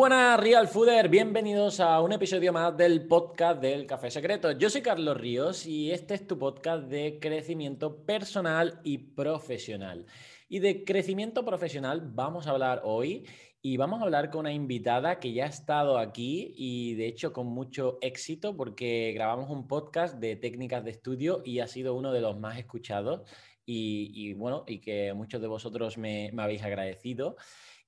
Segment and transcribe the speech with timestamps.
[0.00, 1.10] buenas, Real Fooder.
[1.10, 4.50] Bienvenidos a un episodio más del podcast del Café Secreto.
[4.52, 10.06] Yo soy Carlos Ríos y este es tu podcast de crecimiento personal y profesional.
[10.48, 13.26] Y de crecimiento profesional vamos a hablar hoy
[13.60, 17.34] y vamos a hablar con una invitada que ya ha estado aquí y de hecho
[17.34, 22.10] con mucho éxito porque grabamos un podcast de técnicas de estudio y ha sido uno
[22.10, 23.28] de los más escuchados
[23.72, 27.36] y, bueno, y que muchos de vosotros me, habéis agradecido.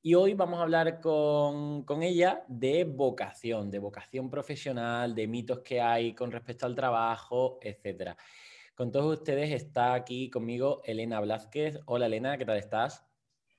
[0.04, 5.60] Y hoy vamos a hablar con, con, ella de vocación, de vocación profesional, de mitos
[5.60, 8.16] que hay con respecto al trabajo, etc.
[8.74, 11.78] Con todos ustedes está aquí conmigo Elena Blázquez.
[11.86, 13.06] Hola Elena, ¿qué tal estás?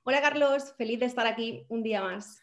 [0.02, 2.42] Hola Carlos, feliz de estar aquí un día más.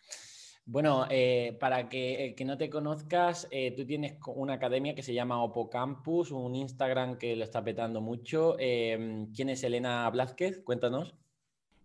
[0.65, 5.13] Bueno, eh, para que, que, no te conozcas, eh, tú tienes una academia que se
[5.13, 8.55] llama Opo Campus, un Instagram que lo está petando mucho.
[8.57, 10.63] Em, ¿Quién es Elena Blázquez?
[10.63, 11.20] Cuéntanos.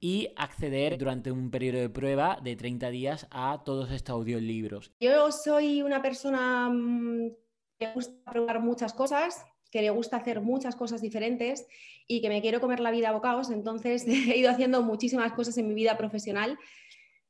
[0.00, 4.92] y acceder durante un periodo de prueba de 30 días a todos estos audiolibros.
[5.00, 7.30] Yo soy una persona mm,
[7.78, 11.66] que gusta probar muchas cosas, que le gusta hacer muchas cosas diferentes
[12.06, 15.56] y que me quiero comer la vida a bocados, entonces he ido haciendo muchísimas cosas
[15.58, 16.58] en mi vida profesional.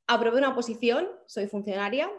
[0.06, 2.10] Aprobé una posición, soy funcionaria,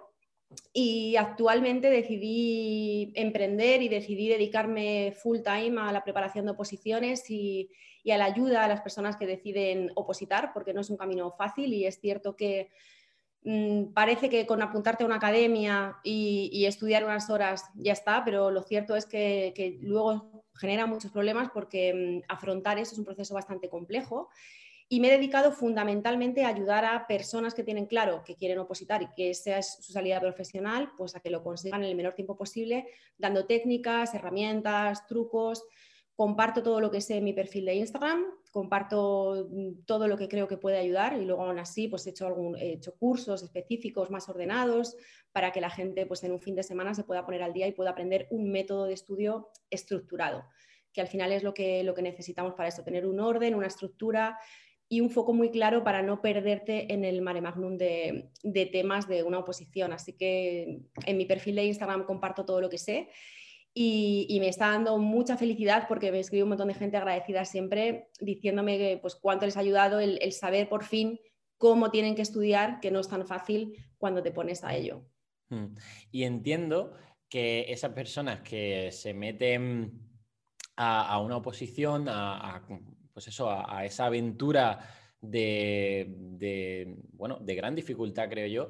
[0.73, 7.69] y actualmente decidí emprender y decidí dedicarme full time a la preparación de oposiciones y,
[8.09, 11.73] a la ayuda a las personas que deciden opositar, porque no es un camino fácil
[11.73, 12.69] y es cierto que
[13.43, 18.49] mm, parece que con apuntarte a una academia y, estudiar unas horas ya está, pero
[18.49, 23.05] lo cierto es que, que luego genera muchos problemas porque mm, afrontar eso es un
[23.05, 24.29] proceso bastante complejo
[24.89, 29.01] y me he dedicado fundamentalmente a ayudar a personas que tienen claro que quieren opositar
[29.01, 32.13] y que esa es su salida profesional, pues a que lo consigan en el menor
[32.13, 32.87] tiempo posible,
[33.17, 35.65] dando técnicas, herramientas, trucos.
[36.15, 40.29] Comparto todo lo que sé en mi perfil de Instagram, comparto mm, todo lo que
[40.29, 43.43] creo que puede ayudar y luego aún así pues he hecho, algún, he hecho cursos
[43.43, 44.95] específicos más ordenados
[45.31, 47.67] para que la gente pues en un fin de semana se pueda poner al día
[47.67, 50.45] y pueda aprender un método de estudio estructurado,
[50.93, 53.67] que al final es lo que, lo que necesitamos para esto, tener un orden, una
[53.67, 54.39] estructura
[54.89, 58.29] y un foco muy claro para no perderte en el mare magnum de,
[58.71, 59.91] temas de una oposición.
[59.91, 63.09] Así que en mi perfil de Instagram comparto todo lo que sé
[63.73, 68.09] y, me está dando mucha felicidad porque me escribe un montón de gente agradecida siempre
[68.19, 71.19] diciéndome que, pues, cuánto les ha ayudado el, saber por fin
[71.57, 75.05] cómo tienen que estudiar, que no es tan fácil cuando te pones a ello.
[75.49, 75.75] Hmm.
[76.11, 76.93] Y entiendo
[77.29, 79.99] que esas personas que se meten
[80.77, 82.63] a, una oposición, a
[83.17, 84.77] pues eso, a, esa aventura
[85.19, 88.69] de, bueno, de gran dificultad, creo yo.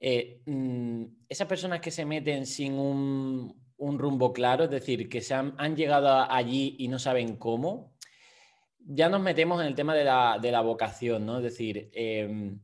[0.00, 5.34] Eh, mm, esas personas que se meten sin un, rumbo claro, es decir, que se
[5.34, 7.94] han, llegado allí y no saben cómo,
[8.80, 11.36] ya nos metemos en el tema de la, vocación, ¿no?
[11.36, 12.58] Es decir, em,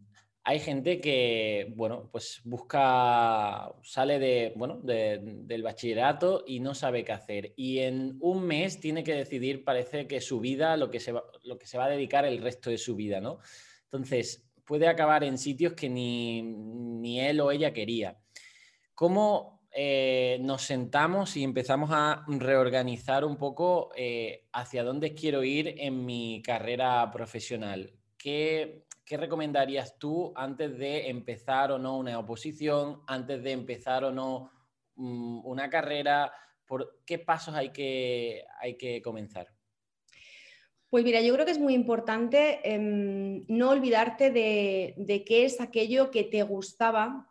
[0.44, 7.12] hay gente que, bueno, pues busca, sale de, bueno, del bachillerato y no sabe qué
[7.12, 7.53] hacer.
[7.56, 11.22] Y en un mes tiene que decidir, parece que su vida, lo que se va,
[11.44, 13.38] lo que se va a dedicar el resto de su vida, ¿no?
[13.84, 18.19] Entonces, puede acabar en sitios que ni, él o ella quería.
[18.94, 25.75] ¿Cómo eh, nos sentamos y empezamos a reorganizar un poco eh, hacia dónde quiero ir
[25.78, 27.92] en mi carrera profesional?
[28.19, 34.12] ¿Qué, ¿qué recomendarías tú antes de empezar o no una oposición, antes de empezar o
[34.12, 34.50] no
[34.96, 36.32] mm, una carrera?
[36.66, 39.49] ¿Por qué pasos hay que, hay que comenzar?
[40.93, 46.10] Pues mira, yo creo que es muy importante em, no olvidarte de, qué es aquello
[46.10, 47.31] que te gustaba,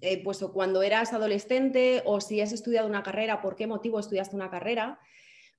[0.00, 4.36] eh, pues cuando eras adolescente o si has estudiado una carrera, por qué motivo estudiaste
[4.36, 5.00] una carrera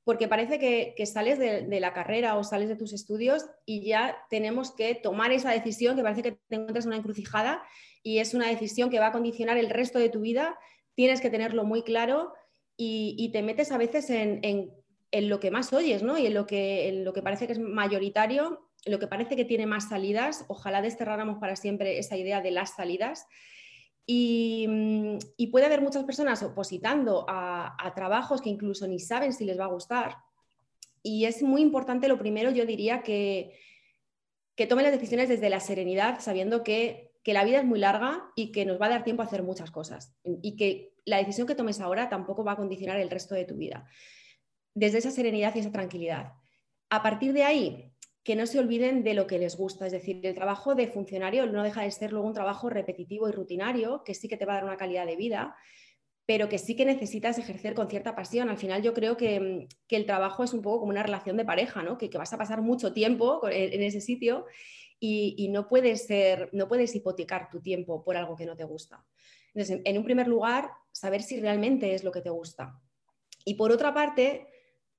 [0.04, 4.72] porque parece que, sales de, la carrera o sales de tus estudios y ya tenemos
[4.72, 7.64] que tomar esa decisión que parece que te encuentras en una encrucijada
[8.02, 10.58] y es una decisión que va a condicionar el resto de tu vida,
[10.94, 12.34] tienes que tenerlo muy claro
[12.76, 14.74] y, te metes a veces en,
[15.12, 16.18] lo que más oyes ¿no?
[16.18, 19.46] y en lo, que, en lo que parece que es mayoritario, lo que parece que
[19.46, 23.28] tiene más salidas, ojalá desterráramos para siempre esa idea de las salidas
[24.08, 29.60] Mm, y, puede haber muchas personas opositando a, trabajos que incluso ni saben si les
[29.60, 30.18] va a gustar.
[31.02, 33.58] Y es muy importante, lo primero, yo diría que,
[34.56, 38.30] que tomen las decisiones desde la serenidad, sabiendo que que la vida es muy larga
[38.36, 41.48] y que nos va a dar tiempo a hacer muchas cosas y que la decisión
[41.48, 43.88] que tomes ahora tampoco va a condicionar el resto de tu vida.
[44.76, 46.34] Desde esa serenidad y esa tranquilidad.
[46.90, 47.93] A partir de ahí,
[48.24, 49.86] que no se olviden de lo que les gusta.
[49.86, 53.34] Es decir, el trabajo de funcionario no deja de ser luego un trabajo repetitivo y
[53.34, 55.56] rutinario, que sí que te va a dar una calidad de vida,
[56.26, 58.50] pero que sí que necesitas ejercer con cierta pasión.
[58.50, 61.84] Al final yo creo que, el trabajo es un poco como una relación de pareja,
[61.84, 61.98] ¿no?
[61.98, 64.46] que, vas a pasar mucho tiempo en, ese sitio
[65.00, 69.06] y, no, puedes ser, no puedes hipotecar tu tiempo por algo que no te gusta.
[69.54, 72.80] Entonces, en un primer lugar, saber si realmente es lo que te gusta.
[73.44, 74.48] Y por otra parte,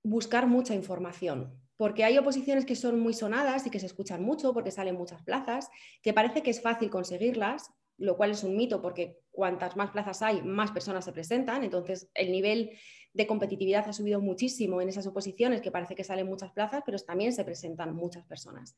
[0.02, 4.52] buscar mucha información porque hay oposiciones que son muy sonadas y que se escuchan mucho
[4.52, 5.70] porque salen muchas plazas,
[6.02, 10.22] que parece que es fácil conseguirlas, lo cual es un mito porque cuantas más plazas
[10.22, 12.72] hay, más personas se presentan, entonces el nivel
[13.12, 16.98] de competitividad ha subido muchísimo en esas oposiciones, que parece que salen muchas plazas, pero
[16.98, 18.76] también se presentan muchas personas.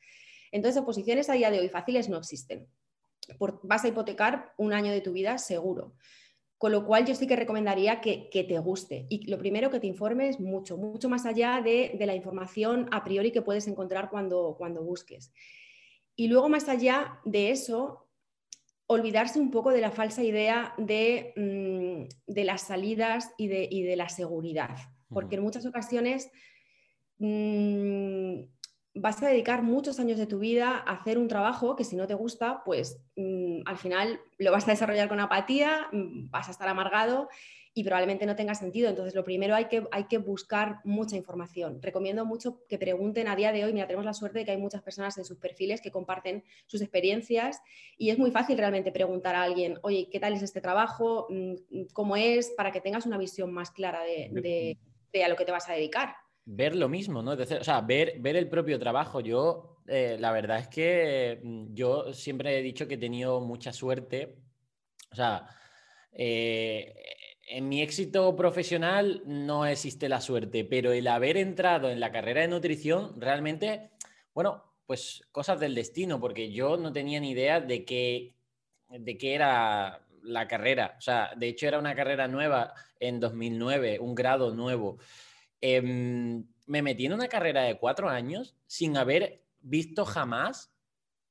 [0.53, 2.69] Entonces, oposiciones a día de hoy fáciles no existen.
[3.63, 5.95] vas a hipotecar un año de tu vida seguro.
[6.67, 9.07] Con lo cual yo sí que recomendaría que, te guste.
[9.09, 13.31] Y lo primero que te informes mucho, mucho más allá de, la información a priori
[13.31, 15.33] que puedes encontrar cuando, cuando busques.
[16.17, 18.09] Y luego más allá de eso,
[18.89, 24.77] olvidarse un poco de la falsa idea de, mm, las salidas y de, la seguridad,
[25.09, 26.33] porque en muchas ocasiones
[27.19, 28.41] mm,
[28.97, 32.07] vas a dedicar muchos años de tu vida a hacer un trabajo que si no
[32.07, 36.53] te gusta, pues mm, al final lo vas a desarrollar con apatía, mm, vas a
[36.53, 37.29] estar amargado
[37.75, 38.89] y probablemente no tenga sentido.
[38.89, 41.83] Entonces, lo primero hay que, hay que buscar mucha información.
[41.83, 43.75] Recomiendo mucho que pregunten a día de hoy.
[43.75, 46.81] Mira, tenemos la suerte de que hay muchas personas en sus perfiles que comparten sus
[46.81, 47.61] experiencias
[47.99, 51.27] y es muy fácil realmente preguntar a alguien, oye, ¿qué tal es este trabajo?
[51.29, 52.51] Mm, ¿Cómo es?
[52.57, 54.79] Para que tengas una visión más clara de
[55.23, 56.15] a lo que te vas a dedicar
[56.47, 57.33] ver lo mismo, ¿no?
[57.33, 59.21] o sea, ver, ver el propio trabajo.
[59.21, 63.73] Yo, eh, la verdad es que mm, yo siempre he dicho que he tenido mucha
[63.73, 64.37] suerte.
[65.13, 65.49] O sea,
[66.13, 66.95] eh,
[67.49, 72.41] en mi éxito profesional no existe la suerte, pero el haber entrado en la carrera
[72.43, 73.91] de nutrición realmente,
[74.33, 78.35] bueno, pues cosas del destino, porque yo no tenía ni idea de qué,
[78.89, 80.95] de qué era la carrera.
[80.99, 84.99] O sea, de hecho era una carrera nueva en 2009, un grado nuevo.
[85.61, 90.73] Em, me metí en una carrera de cuatro años sin haber visto jamás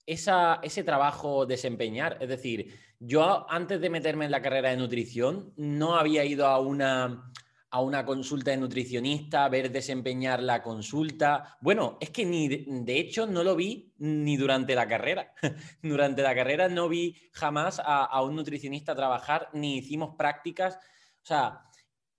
[0.06, 2.18] ese trabajo desempeñar.
[2.22, 6.60] Es decir, yo antes de meterme en la carrera de nutrición no había ido a
[6.60, 7.32] una,
[7.72, 11.58] a una consulta de nutricionista, ver desempeñar la consulta.
[11.60, 15.34] Bueno, es que ni de hecho no lo vi ni durante la carrera.
[15.82, 20.76] durante la carrera no vi jamás a, un nutricionista trabajar, ni hicimos prácticas.
[20.76, 21.64] O sea,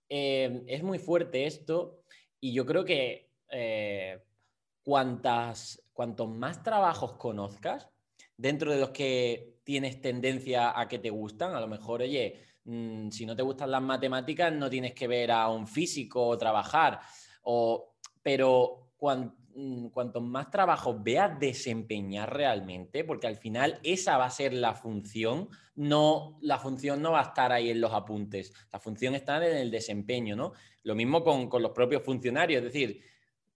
[0.09, 2.03] em, es muy fuerte esto
[2.39, 4.19] y yo creo que eh,
[4.83, 7.89] cuantas, cuantos más trabajos conozcas,
[8.37, 13.09] dentro de los que tienes tendencia a que te gustan, a lo mejor, oye, mm,
[13.09, 17.01] si no te gustan las matemáticas, no tienes que ver a un físico o trabajar,
[17.43, 19.25] o, pero mm,
[19.91, 25.49] cuantos más trabajos veas desempeñar realmente, porque al final esa va a ser la función,
[25.75, 29.57] no, la función no va a estar ahí en los apuntes, la función está en
[29.57, 30.53] el desempeño, ¿no?
[30.83, 33.01] Lo mismo con, los propios funcionarios, es decir,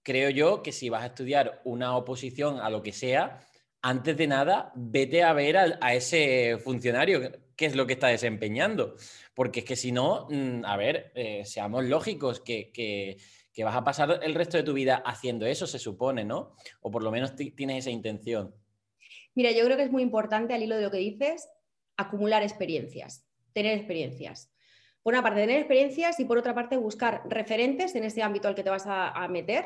[0.02, 3.40] creo yo que si vas a estudiar una oposición a lo que sea,
[3.84, 8.96] antes de nada, vete a ver a, ese funcionario qué es lo que está desempeñando.
[9.34, 13.18] Porque es que si no, mm, a ver, eh, seamos lógicos, que,
[13.64, 16.56] vas a pasar el resto de tu vida haciendo eso, se supone, ¿no?
[16.82, 18.56] O por lo menos tienes esa intención.
[19.36, 21.50] Mira, yo creo que es muy importante, al hilo de lo que dices,
[21.98, 24.52] acumular experiencias, tener experiencias
[25.04, 28.56] por una parte tener experiencias y por otra parte buscar referentes en ese ámbito al
[28.56, 29.66] que te vas a, meter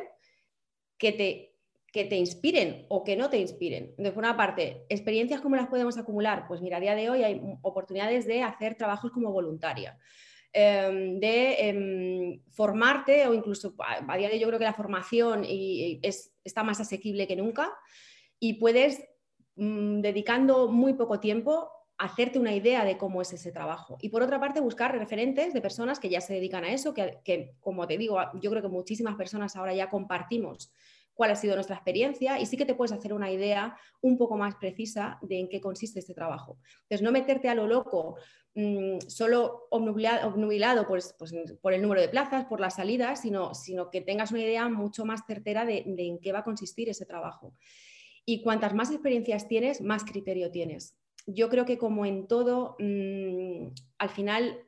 [0.98, 1.56] que te,
[1.92, 3.88] que te inspiren o que no te inspiren.
[3.90, 6.46] Entonces, por una parte, experiencias, ¿cómo las podemos acumular?
[6.48, 9.98] Pues mira, a día de hoy hay oportunidades de hacer trabajos como voluntaria,
[10.58, 15.44] em, de em, formarte o incluso a, día de hoy yo creo que la formación
[15.46, 17.74] es, está más asequible que nunca
[18.40, 19.04] y puedes,
[19.58, 23.98] mm, dedicando muy poco tiempo, hacerte una idea de cómo es ese trabajo.
[24.02, 27.56] Y por otra parte, buscar referentes de personas que ya se dedican a eso, que,
[27.60, 30.72] como te digo, yo creo que muchísimas personas ahora ya compartimos
[31.14, 34.38] cuál ha sido nuestra experiencia y sí que te puedes hacer una idea un poco
[34.38, 36.60] más precisa de en qué consiste este trabajo.
[36.84, 38.18] Entonces, no meterte a lo loco,
[38.56, 41.16] mm, solo obnubilado, pues,
[41.62, 43.52] por el número de plazas, por las salidas, sino,
[43.92, 47.06] que tengas una idea mucho más certera de, de en qué va a consistir ese
[47.06, 47.54] trabajo.
[48.26, 50.98] Y cuantas más experiencias tienes, más criterio tienes
[51.28, 54.62] yo creo que como en todo, mm, al final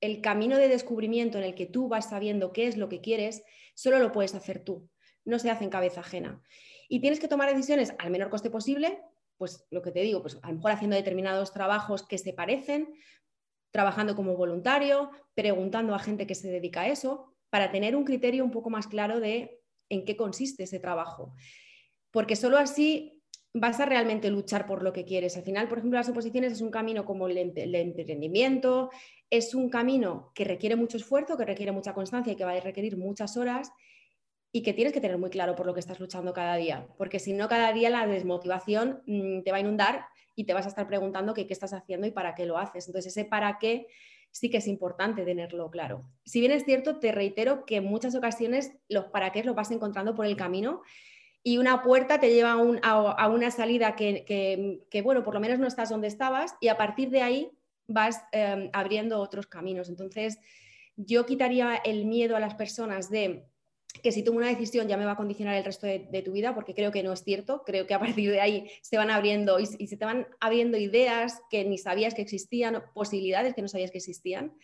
[0.00, 3.42] el camino de descubrimiento en el que tú vas sabiendo qué es lo que quieres,
[3.74, 4.88] solo lo puedes hacer tú,
[5.24, 6.42] no se hace en cabeza ajena.
[6.88, 9.02] Y tienes que tomar decisiones al menor coste posible,
[9.36, 12.94] pues lo que te digo, pues a lo mejor haciendo determinados trabajos que se parecen,
[13.70, 18.44] trabajando como voluntario, preguntando a gente que se dedica a eso, para tener un criterio
[18.44, 21.34] un poco más claro de en qué consiste ese trabajo.
[22.10, 23.22] Porque solo así
[23.54, 25.36] vas a realmente luchar por lo que quieres.
[25.36, 28.90] Al final, por ejemplo, las oposiciones es un camino como el, emprendimiento,
[29.30, 32.60] es un camino que requiere mucho esfuerzo, que requiere mucha constancia y que va a
[32.60, 33.70] requerir muchas horas
[34.52, 37.18] y que tienes que tener muy claro por lo que estás luchando cada día, porque
[37.18, 40.06] si no, cada día la desmotivación mm, te va a inundar
[40.38, 42.86] y te vas a estar preguntando qué, qué estás haciendo y para qué lo haces.
[42.86, 43.88] Entonces, ese para qué
[44.30, 46.08] sí que es importante tenerlo claro.
[46.24, 49.72] Si bien es cierto, te reitero que en muchas ocasiones los para qué los vas
[49.72, 50.82] encontrando por el camino
[51.42, 55.88] y una puerta te lleva a, una salida que, bueno, por lo menos no estás
[55.88, 57.50] donde estabas y a partir de ahí
[57.88, 59.88] vas em, abriendo otros caminos.
[59.88, 60.38] Entonces,
[60.94, 63.44] yo quitaría el miedo a las personas de
[64.02, 66.54] que si tomo una decisión ya me va a condicionar el resto de, tu vida,
[66.54, 67.62] porque creo que no es cierto.
[67.64, 71.40] Creo que a partir de ahí se van abriendo y, se te van abriendo ideas
[71.50, 74.56] que ni sabías que existían, posibilidades que no sabías que existían.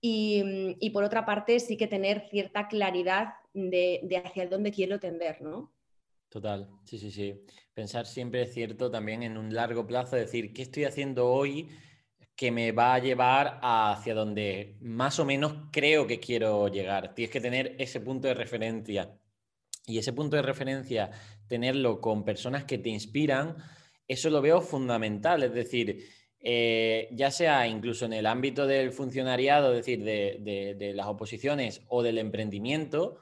[0.00, 5.42] Y, por otra parte, sí que tener cierta claridad de, de hacia dónde quiero tender,
[5.42, 5.72] ¿no?
[6.28, 7.34] Total, sí, sí, sí.
[7.74, 11.68] Pensar siempre es cierto también en un largo plazo, decir, ¿qué estoy haciendo hoy
[12.38, 17.12] que me va a llevar hacia donde más o menos creo que quiero llegar?
[17.12, 19.10] Tienes que tener ese punto de referencia.
[19.86, 21.10] Y ese punto de referencia,
[21.48, 23.56] tenerlo con personas que te inspiran,
[24.06, 25.42] eso lo veo fundamental.
[25.42, 26.04] Es decir,
[26.38, 31.82] eh, ya sea incluso en el ámbito del funcionariado, es decir, de, de las oposiciones
[31.88, 33.18] o del emprendimiento,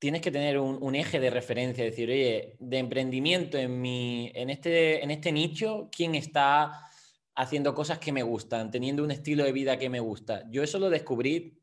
[0.00, 5.04] tienes que tener un, eje de referencia, decir, oye, de emprendimiento en, mi, en, este,
[5.04, 6.89] en este nicho, ¿quién está
[7.34, 10.44] haciendo cosas que me gustan, teniendo un estilo de vida que me gusta?
[10.50, 11.58] Yo eso lo descubrí,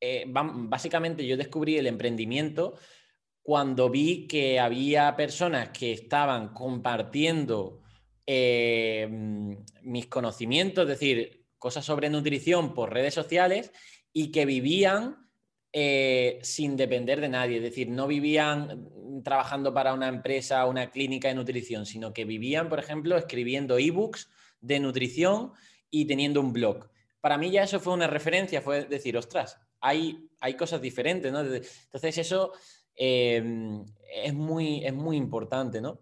[0.00, 2.74] eh, básicamente yo descubrí el emprendimiento
[3.42, 7.80] cuando vi que había personas que estaban compartiendo
[8.26, 9.08] eh,
[9.82, 13.72] mis conocimientos, es decir, cosas sobre nutrición por redes sociales
[14.12, 15.28] y que vivían
[15.72, 18.88] eh, sin depender de nadie, es decir, no vivían
[19.22, 24.30] trabajando para una empresa, una clínica de nutrición, sino que vivían, por ejemplo, escribiendo ebooks
[24.60, 25.52] de nutrición
[25.90, 26.88] y teniendo un blog.
[27.20, 31.40] Para mí ya eso fue una referencia, fue decir, ostras, hay, hay cosas diferentes, ¿no?
[31.40, 32.52] Entonces eso
[32.94, 36.00] em, es, muy, es muy importante, ¿no?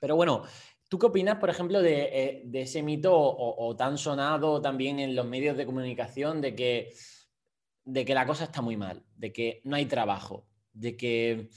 [0.00, 0.44] Pero bueno,
[0.88, 5.26] ¿tú qué opinas, por ejemplo, de, eh, ese mito o tan sonado también en los
[5.26, 6.92] medios de comunicación de que
[7.88, 11.48] de que la cosa está muy mal, de que no hay trabajo, de que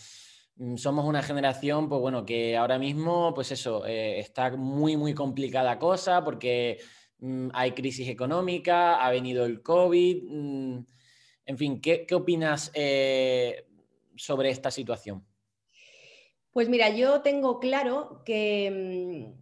[0.75, 5.79] somos una generación, pues bueno, que ahora mismo, pues eso, eh, está muy, muy complicada
[5.79, 6.79] cosa porque
[7.19, 10.23] mm, hay crisis económica, ha venido el COVID.
[10.23, 10.85] Mm,
[11.45, 13.65] en fin, ¿qué, opinas eh,
[14.15, 15.25] sobre esta situación?
[16.51, 19.33] Pues mira, yo tengo claro que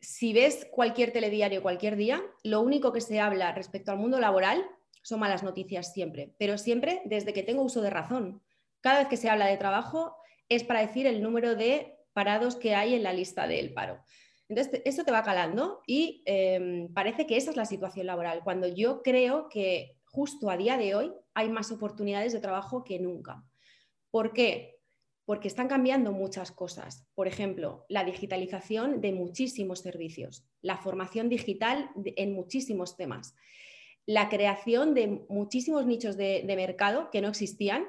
[0.00, 4.64] si ves cualquier telediario cualquier día, lo único que se habla respecto al mundo laboral
[5.02, 8.42] son malas noticias siempre, pero siempre desde que tengo uso de razón.
[8.86, 10.14] Cada vez que se habla de trabajo
[10.48, 14.00] es para decir el número de parados que hay en la lista del paro.
[14.48, 18.68] Entonces, eso te va calando y em, parece que esa es la situación laboral, cuando
[18.68, 23.42] yo creo que justo a día de hoy hay más oportunidades de trabajo que nunca.
[24.12, 24.78] ¿Por qué?
[25.24, 27.08] Porque están cambiando muchas cosas.
[27.16, 33.34] Por ejemplo, la digitalización de muchísimos servicios, la formación digital en muchísimos temas
[34.06, 37.84] la creación de muchísimos nichos de, mercado que no existían,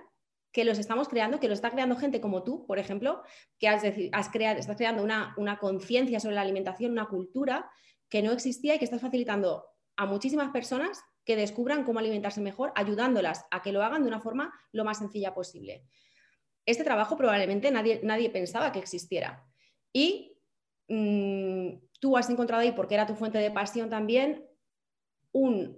[0.58, 3.22] que los estamos creando, que lo está creando gente como tú, por ejemplo,
[3.60, 3.84] que has,
[4.30, 7.70] creado, estás creando una, una conciencia sobre la alimentación, una cultura
[8.10, 12.72] que no existía y que estás facilitando a muchísimas personas que descubran cómo alimentarse mejor,
[12.74, 15.84] ayudándolas a que lo hagan de una forma lo más sencilla posible.
[16.66, 19.46] Este trabajo probablemente nadie, nadie pensaba que existiera.
[19.94, 20.40] Y
[20.88, 21.68] mm,
[22.00, 24.44] tú has encontrado ahí, porque era tu fuente de pasión también,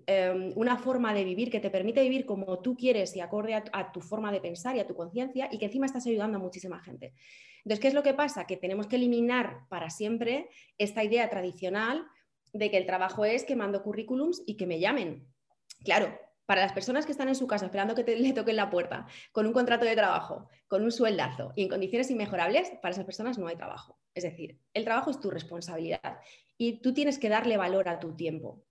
[0.06, 3.92] Em, una forma de vivir que te permite vivir como tú quieres y acorde a,
[3.92, 6.80] tu forma de pensar y a tu conciencia y que encima estás ayudando a muchísima
[6.80, 7.14] gente.
[7.58, 8.46] Entonces, ¿qué es lo que pasa?
[8.46, 12.06] Que tenemos que eliminar para siempre esta idea tradicional
[12.54, 15.28] de que el trabajo es que mando currículums y que me llamen.
[15.84, 18.70] Claro, para las personas que están en su casa esperando que te, le toquen la
[18.70, 23.06] puerta con un contrato de trabajo, con un sueldazo y en condiciones inmejorables, para esas
[23.06, 24.00] personas no hay trabajo.
[24.14, 26.20] Es decir, el trabajo es tu responsabilidad
[26.58, 28.64] y tú tienes que darle valor a tu tiempo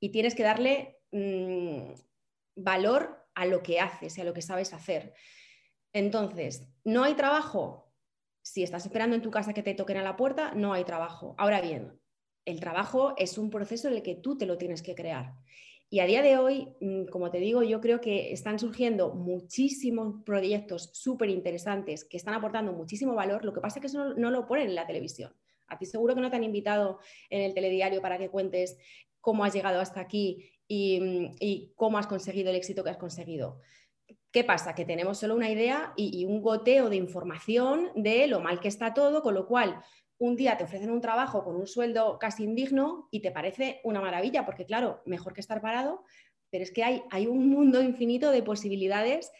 [0.00, 1.92] y tienes que darle mm,
[2.56, 5.14] valor a lo que haces y a lo que sabes hacer.
[5.92, 7.92] Entonces, ¿no hay trabajo?
[8.42, 11.34] Si estás esperando en tu casa que te toquen a la puerta, no hay trabajo.
[11.38, 12.00] Ahora bien,
[12.44, 15.34] el trabajo es un proceso en el que tú te lo tienes que crear.
[15.88, 20.22] Y a día de hoy, mm, como te digo, yo creo que están surgiendo muchísimos
[20.24, 23.44] proyectos súper interesantes que están aportando muchísimo valor.
[23.44, 25.32] Lo que pasa es que eso no, no, lo ponen en la televisión.
[25.68, 26.98] A ti seguro que no te han invitado
[27.30, 28.78] en el telediario para que cuentes
[29.26, 33.60] cómo has llegado hasta aquí y, cómo has conseguido el éxito que has conseguido.
[34.30, 34.76] ¿Qué pasa?
[34.76, 38.94] Que tenemos solo una idea y, un goteo de información de lo mal que está
[38.94, 39.82] todo, con lo cual
[40.18, 44.00] un día te ofrecen un trabajo con un sueldo casi indigno y te parece una
[44.00, 46.04] maravilla, porque claro, mejor que estar parado,
[46.48, 49.32] pero es que hay, hay un mundo infinito de posibilidades.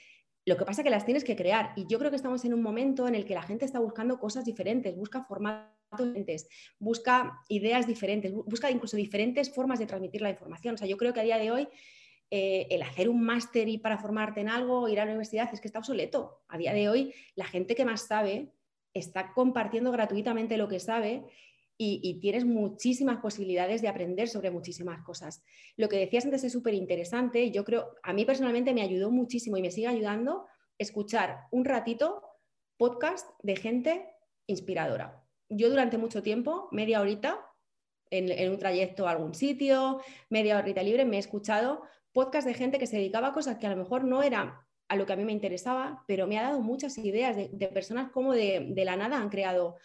[0.47, 2.55] Lo que pasa es que las tienes que crear y yo creo que estamos en
[2.55, 6.49] un momento en el que la gente está buscando cosas diferentes, busca formatos diferentes,
[6.79, 10.76] busca ideas diferentes, busca incluso diferentes formas de transmitir la información.
[10.76, 11.69] O sea, yo creo que a día de hoy
[12.31, 15.61] eh, el hacer un máster y para formarte en algo, ir a la universidad, es
[15.61, 16.45] que está obsoleto.
[16.49, 18.53] A día de hoy, la gente que más sabe
[18.95, 21.25] está compartiendo gratuitamente lo que sabe
[21.78, 25.42] y, tienes muchísimas posibilidades de aprender sobre muchísimas cosas.
[25.76, 27.50] Lo que decías antes es súper interesante.
[27.50, 30.47] Yo creo, a mí personalmente me ayudó muchísimo y me sigue ayudando
[30.78, 32.23] escuchar un ratito
[32.76, 34.06] podcast de gente
[34.47, 35.23] inspiradora.
[35.49, 37.47] Yo durante mucho tiempo, media horita,
[38.11, 42.78] en, un trayecto a algún sitio, media horita libre, me he escuchado podcast de gente
[42.78, 44.54] que se dedicaba a cosas que a lo mejor no eran
[44.88, 48.11] a lo que a mí me interesaba, pero me ha dado muchas ideas de, personas
[48.11, 49.76] como de, la nada han creado,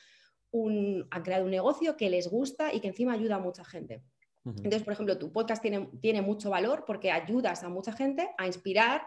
[0.51, 4.03] un, han creado un negocio que les gusta y que encima ayuda a mucha gente.
[4.43, 8.47] Entonces, por ejemplo, tu podcast tiene, tiene, mucho valor porque ayudas a mucha gente a
[8.47, 9.03] inspirar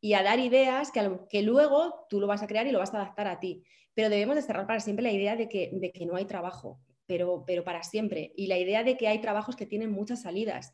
[0.00, 2.94] y a dar ideas que, que, luego tú lo vas a crear y lo vas
[2.94, 3.62] a adaptar a ti.
[3.92, 6.80] Pero debemos de cerrar para siempre la idea de que, de que no hay trabajo,
[7.04, 8.32] pero, pero para siempre.
[8.36, 10.72] Y la idea de que hay trabajos que tienen muchas salidas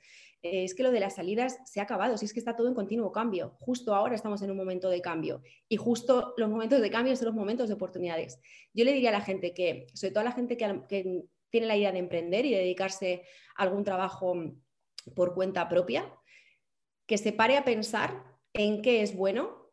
[0.52, 2.74] es que lo de las salidas se ha acabado, si es que está todo en
[2.74, 3.56] continuo cambio.
[3.60, 7.26] Justo ahora estamos en un momento de cambio y justo los momentos de cambio son
[7.26, 8.40] los momentos de oportunidades.
[8.74, 11.76] Yo le diría a la gente que, sobre todo a la gente que, tiene la
[11.76, 13.22] idea de emprender y de dedicarse
[13.56, 14.34] a algún trabajo
[15.14, 16.12] por cuenta propia,
[17.06, 19.72] que se pare a pensar en qué es bueno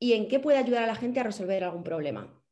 [0.00, 2.42] y en qué puede ayudar a la gente a resolver algún problema.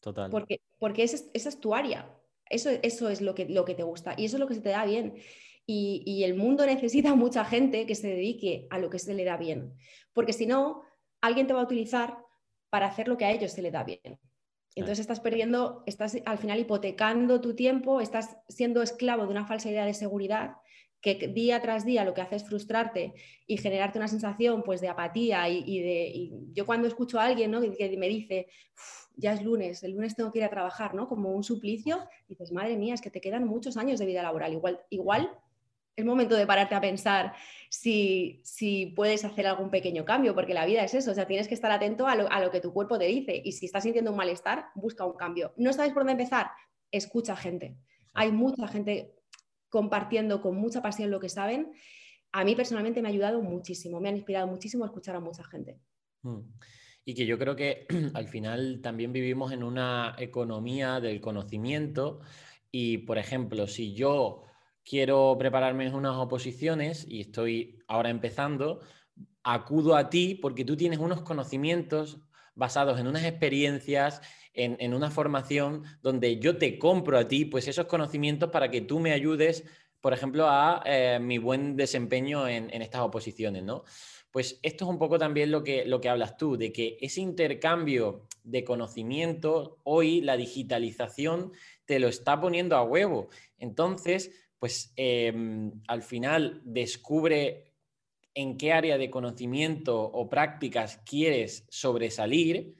[0.00, 0.30] Total.
[0.30, 2.18] Porque, porque esa, es, tu área.
[2.46, 4.60] Eso, eso es lo que, lo que te gusta y eso es lo que se
[4.60, 5.14] te da bien
[5.66, 9.36] y, el mundo necesita mucha gente que se dedique a lo que se le da
[9.36, 9.74] bien,
[10.12, 10.82] porque si no,
[11.20, 12.18] alguien te va a utilizar
[12.70, 14.18] para hacer lo que a ellos se le da bien.
[14.76, 19.70] Entonces estás perdiendo, estás al final hipotecando tu tiempo, estás siendo esclavo de una falsa
[19.70, 20.56] idea de seguridad
[21.04, 23.12] que día tras día lo que hace es frustrarte
[23.46, 27.60] y generarte una sensación pues de apatía y, de yo cuando escucho a alguien ¿no?
[27.60, 28.48] que, me dice
[29.14, 31.06] ya es lunes, el lunes tengo que ir a trabajar, ¿no?
[31.06, 34.54] Como un suplicio, dices, madre mía, es que te quedan muchos años de vida laboral.
[34.54, 35.30] Igual, igual
[35.96, 37.34] es momento de pararte a pensar
[37.68, 38.42] si,
[38.94, 41.70] puedes hacer algún pequeño cambio, porque la vida es eso, o sea, tienes que estar
[41.70, 45.04] atento a lo, que tu cuerpo te dice y si estás sintiendo un malestar, busca
[45.04, 45.52] un cambio.
[45.56, 46.50] ¿No sabes por dónde empezar?
[46.90, 47.76] Escucha gente.
[48.12, 49.14] Hay mucha gente
[49.68, 51.72] compartiendo con mucha pasión lo que saben.
[52.32, 55.44] A mí personalmente me ha ayudado muchísimo, me han inspirado muchísimo a escuchar a mucha
[55.44, 55.78] gente.
[56.22, 56.40] Mm.
[57.06, 62.20] Y que yo creo que al final también vivimos en una economía del conocimiento
[62.70, 64.42] y, por ejemplo, si yo
[64.84, 68.80] quiero prepararme en unas oposiciones y estoy ahora empezando,
[69.42, 72.18] acudo a ti porque tú tienes unos conocimientos
[72.54, 74.20] basados en unas experiencias,
[74.52, 79.00] en, una formación donde yo te compro a ti pues esos conocimientos para que tú
[79.00, 79.64] me ayudes,
[80.00, 83.84] por ejemplo, a eh, mi buen desempeño en, estas oposiciones, ¿no?
[84.30, 87.20] Pues esto es un poco también lo que, lo que hablas tú, de que ese
[87.20, 91.52] intercambio de conocimiento, hoy la digitalización
[91.84, 93.28] te lo está poniendo a huevo.
[93.58, 97.74] Entonces, pues em, al final descubre
[98.32, 102.74] en qué área de conocimiento o prácticas quieres sobresalir.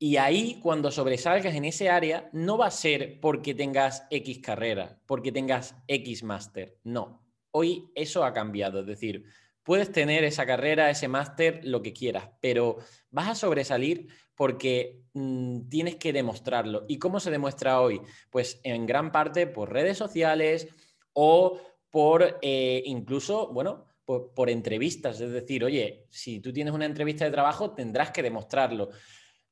[0.00, 4.98] Y ahí, cuando sobresalgas en ese área, no va a ser porque tengas X carrera,
[5.06, 6.80] porque tengas X máster.
[6.82, 7.24] No.
[7.52, 8.80] Hoy eso ha cambiado.
[8.80, 9.24] Es decir,
[9.62, 12.78] puedes tener esa carrera, ese máster, lo que quieras, pero
[13.10, 16.84] vas a sobresalir porque mm, tienes que demostrarlo.
[16.88, 18.00] ¿Y cómo se demuestra hoy?
[18.28, 20.66] Pues en gran parte por redes sociales,
[21.14, 25.20] o por eh, incluso, bueno, por, entrevistas.
[25.20, 28.90] Es decir, oye, si tú tienes una entrevista de trabajo, tendrás que demostrarlo.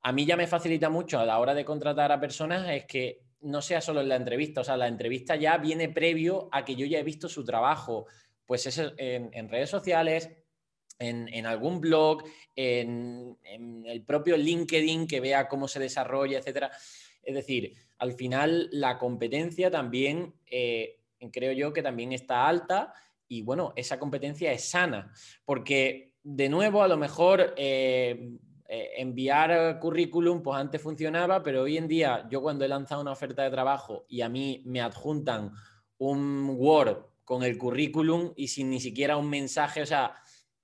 [0.02, 3.20] A mí ya me facilita mucho a la hora de contratar a personas es que
[3.42, 6.76] no sea solo en la entrevista, o sea, la entrevista ya viene previo a que
[6.76, 8.06] yo ya he visto su trabajo,
[8.44, 10.30] pues es en, redes sociales,
[10.98, 13.38] en, algún blog, en,
[13.86, 16.70] el propio LinkedIn que vea cómo se desarrolla, etcétera.
[17.22, 22.94] Es decir, al final la competencia también eh, creo yo que también está alta
[23.28, 25.12] y bueno, esa competencia es sana,
[25.44, 28.36] porque de nuevo a lo mejor eh,
[28.68, 33.12] eh, enviar currículum, pues antes funcionaba, pero hoy en día yo cuando he lanzado una
[33.12, 35.52] oferta de trabajo y a mí me adjuntan
[35.98, 40.14] un Word con el currículum y sin ni siquiera un mensaje, o sea,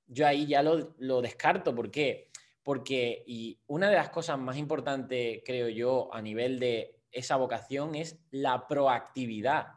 [0.07, 1.75] yo ahí ya lo, lo descarto.
[1.75, 2.31] ¿Por qué?
[2.63, 7.95] Porque y una de las cosas más importantes, creo yo, a nivel de esa vocación
[7.95, 9.69] es la proactividad.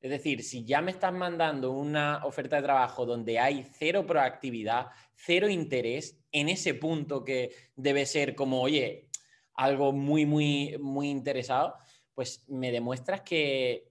[0.00, 4.86] Es decir, si ya me estás mandando una oferta de trabajo donde hay cero proactividad,
[5.14, 9.08] cero interés en ese punto que debe ser como, oye,
[9.54, 11.74] algo muy, muy, muy interesado,
[12.14, 13.88] pues me demuestras que,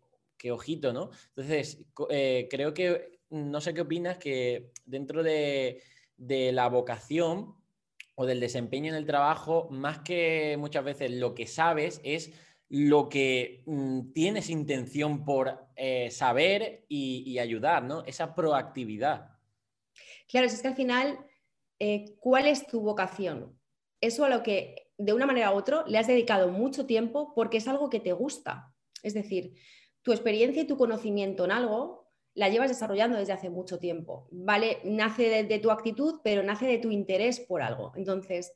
[0.52, 1.12] ojito, ¿no?
[1.36, 5.84] Entonces, eh, creo que, no sé qué opinas, que dentro de,
[6.18, 7.56] de la vocación
[8.16, 12.32] o del desempeño en el trabajo, más que muchas veces lo que sabes es
[12.70, 18.04] lo que mm, tienes intención por eh, saber y, ayudar, ¿no?
[18.06, 19.32] Esa proactividad.
[20.28, 21.20] Claro, es que al final,
[21.80, 23.60] eh, ¿cuál es tu vocación?
[24.02, 27.58] Eso a lo que de una manera u otra le has dedicado mucho tiempo porque
[27.58, 28.74] es algo que te gusta.
[29.02, 29.56] Es decir,
[30.04, 34.28] tu experiencia y tu conocimiento en algo la llevas desarrollando desde hace mucho tiempo.
[34.32, 34.80] ¿Vale?
[34.84, 37.92] Nace de, tu actitud, pero nace de tu interés por algo.
[37.96, 38.54] Entonces,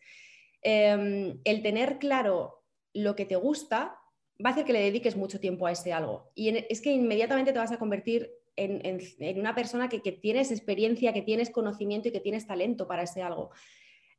[0.62, 4.00] em, el tener claro lo que te gusta
[4.44, 6.32] va a hacer que le dediques mucho tiempo a ese algo.
[6.36, 11.22] Y es que inmediatamente te vas a convertir en, una persona que, tienes experiencia, que
[11.22, 13.52] tienes conocimiento y que tienes talento para ese algo.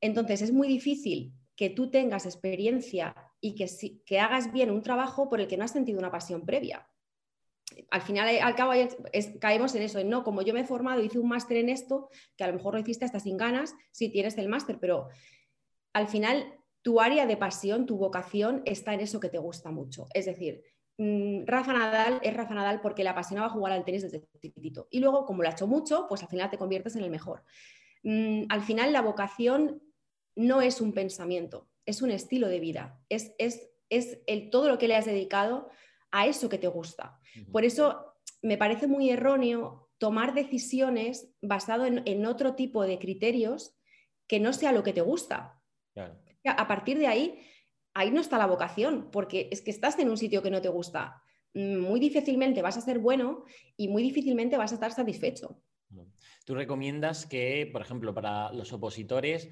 [0.00, 3.68] Entonces es muy difícil que tú tengas experiencia y que,
[4.04, 6.88] que hagas bien un trabajo por el que no has sentido una pasión previa.
[7.90, 8.72] Al final, al cabo,
[9.40, 12.08] caemos en eso, en no, como yo me he formado, hice un máster en esto,
[12.36, 15.08] que a lo mejor lo hiciste hasta sin ganas, si tienes el máster, pero
[15.92, 20.06] al final tu área de pasión, tu vocación está en eso que te gusta mucho.
[20.12, 20.62] Es decir,
[20.98, 24.86] mm, Rafa Nadal es Rafa Nadal porque le apasionaba jugar al tenis desde chiquitito.
[24.90, 27.42] Y luego, como lo ha hecho mucho, pues al final te conviertes en el mejor.
[28.02, 29.82] Mm, al final, la vocación
[30.36, 33.00] no es un pensamiento, es un estilo de vida.
[33.08, 35.70] Es, es, el, todo lo que le has dedicado
[36.10, 37.18] a eso que te gusta.
[37.50, 43.74] Por eso me parece muy erróneo tomar decisiones basado en, en otro tipo de criterios
[44.26, 45.62] que no sea lo que te gusta.
[45.94, 47.40] Claro a partir de ahí,
[47.94, 50.68] ahí no está la vocación, porque es que estás en un sitio que no te
[50.68, 51.22] gusta.
[51.54, 53.44] Mm, muy difícilmente vas a ser bueno
[53.76, 55.62] y muy difícilmente vas a estar satisfecho.
[56.44, 59.48] Tú recomiendas que, por ejemplo, para los opositores,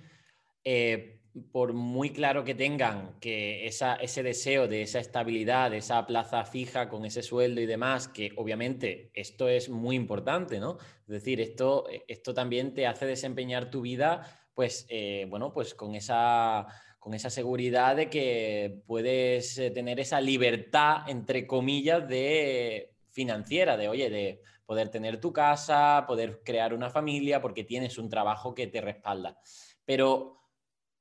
[0.65, 6.45] eh, por muy claro que tengan que ese deseo de esa estabilidad, de esa plaza
[6.45, 10.77] fija con ese sueldo y demás, que obviamente esto es muy importante, ¿no?
[11.03, 15.95] Es decir, esto, esto también te hace desempeñar tu vida pues eh, bueno, pues con
[15.95, 16.67] esa,
[16.99, 23.89] con esa seguridad de que puedes eh, tener esa libertad, entre comillas, de financiera, de
[23.89, 28.67] oye, de poder tener tu casa, poder crear una familia, porque tienes un trabajo que
[28.67, 29.39] te respalda.
[29.85, 30.41] Pero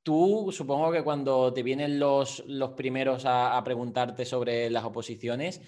[0.03, 5.61] tú, supongo que cuando te vienen los, los primeros a, a preguntarte sobre las oposiciones,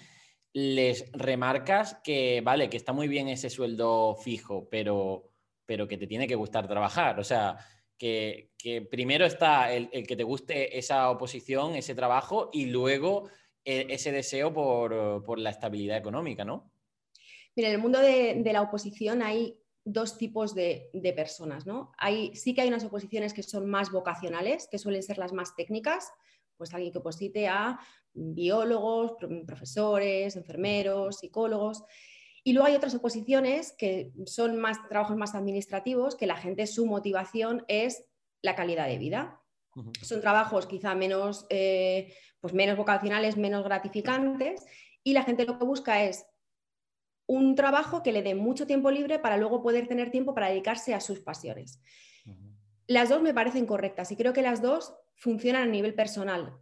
[0.52, 5.33] les remarcas que, vale, que está muy bien ese sueldo fijo, pero,
[5.66, 7.18] pero que te tiene que gustar trabajar.
[7.18, 7.58] O sea,
[7.98, 8.50] que,
[8.90, 13.28] primero está el, que te guste esa oposición, ese trabajo, y luego
[13.64, 16.70] eh, ese deseo por, la estabilidad económica, ¿no?
[17.56, 21.92] Mira, en el mundo de, la oposición hay dos tipos de, personas, ¿no?
[21.98, 25.54] Hay, sí que hay unas oposiciones que son más vocacionales, que suelen ser las más
[25.54, 26.10] técnicas,
[26.56, 27.78] pues alguien que oposite a
[28.12, 29.12] biólogos,
[29.46, 31.82] profesores, enfermeros, psicólogos.
[32.44, 36.84] Y luego hay otras oposiciones que son más trabajos más administrativos, que la gente su
[36.84, 38.04] motivación es
[38.42, 39.40] la calidad de vida.
[40.02, 44.64] Son trabajos quizá menos, eh, pues menos vocacionales, menos gratificantes,
[45.02, 46.26] y la gente lo que busca es
[47.26, 50.94] un trabajo que le dé mucho tiempo libre para luego poder tener tiempo para dedicarse
[50.94, 51.80] a sus pasiones.
[52.86, 56.58] Las dos me parecen correctas y creo que las dos funcionan a nivel personal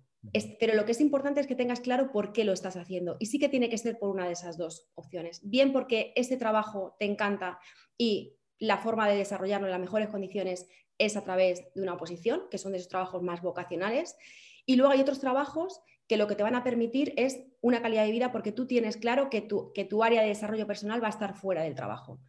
[0.60, 3.16] pero lo que es importante es que tengas claro por qué lo estás haciendo.
[3.18, 5.40] Y sí que tiene que ser por una de esas dos opciones.
[5.42, 7.58] Bien porque ese trabajo te encanta
[7.98, 12.42] y la forma de desarrollarlo en las mejores condiciones es a través de una oposición,
[12.50, 14.16] que son de esos trabajos más vocacionales.
[14.64, 18.04] Y luego hay otros trabajos que lo que te van a permitir es una calidad
[18.04, 21.08] de vida porque tú tienes claro que tu, que tu área de desarrollo personal va
[21.08, 22.20] a estar fuera del trabajo.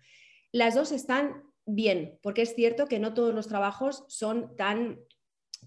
[0.52, 5.00] Las dos están bien, porque es cierto que no todos los trabajos son tan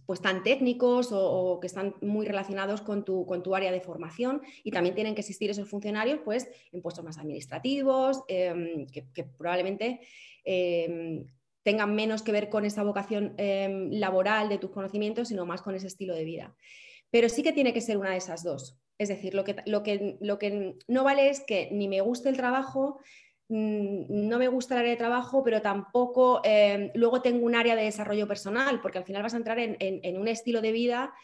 [0.04, 4.42] pues tan técnicos o, que están muy relacionados con tu, con tu, área de formación
[4.62, 10.00] y también tienen que existir esos funcionarios pues, en puestos más administrativos, em, que, probablemente
[10.44, 11.26] em,
[11.62, 15.74] tengan menos que ver con esa vocación em, laboral de tus conocimientos, sino más con
[15.74, 16.54] ese estilo de vida.
[17.11, 18.78] Pero sí que tiene que ser una de esas dos.
[18.98, 22.28] Es decir, lo que, lo que, lo que no vale es que ni me guste
[22.28, 23.00] el trabajo,
[23.48, 27.85] no me gusta el área de trabajo, pero tampoco em, luego tengo un área de
[27.85, 31.14] desarrollo personal, porque al final vas a entrar en, un estilo de vida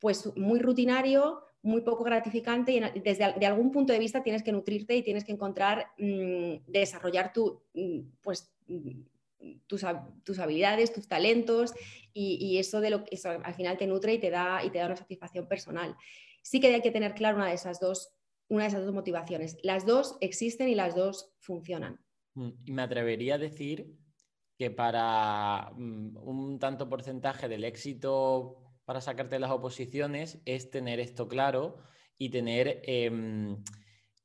[0.00, 4.52] pues muy rutinario, muy poco gratificante y desde de algún punto de vista tienes que
[4.52, 8.52] nutrirte y tienes que encontrar, mm, desarrollar tu, mm, pues,
[9.66, 9.84] tus,
[10.38, 11.74] habilidades, tus talentos
[12.12, 14.86] y, eso de lo que al final te nutre y te da, y te da
[14.86, 15.96] una satisfacción personal.
[16.42, 18.10] sí que hay que tener claro una de esas dos,
[18.48, 19.56] una de esas dos motivaciones.
[19.62, 22.00] Las dos existen y las dos funcionan.
[22.34, 23.94] Mm, y me atrevería a decir
[24.58, 31.28] que para mm, un tanto porcentaje del éxito para sacarte las oposiciones es tener esto
[31.28, 31.76] claro
[32.16, 33.62] y tener em,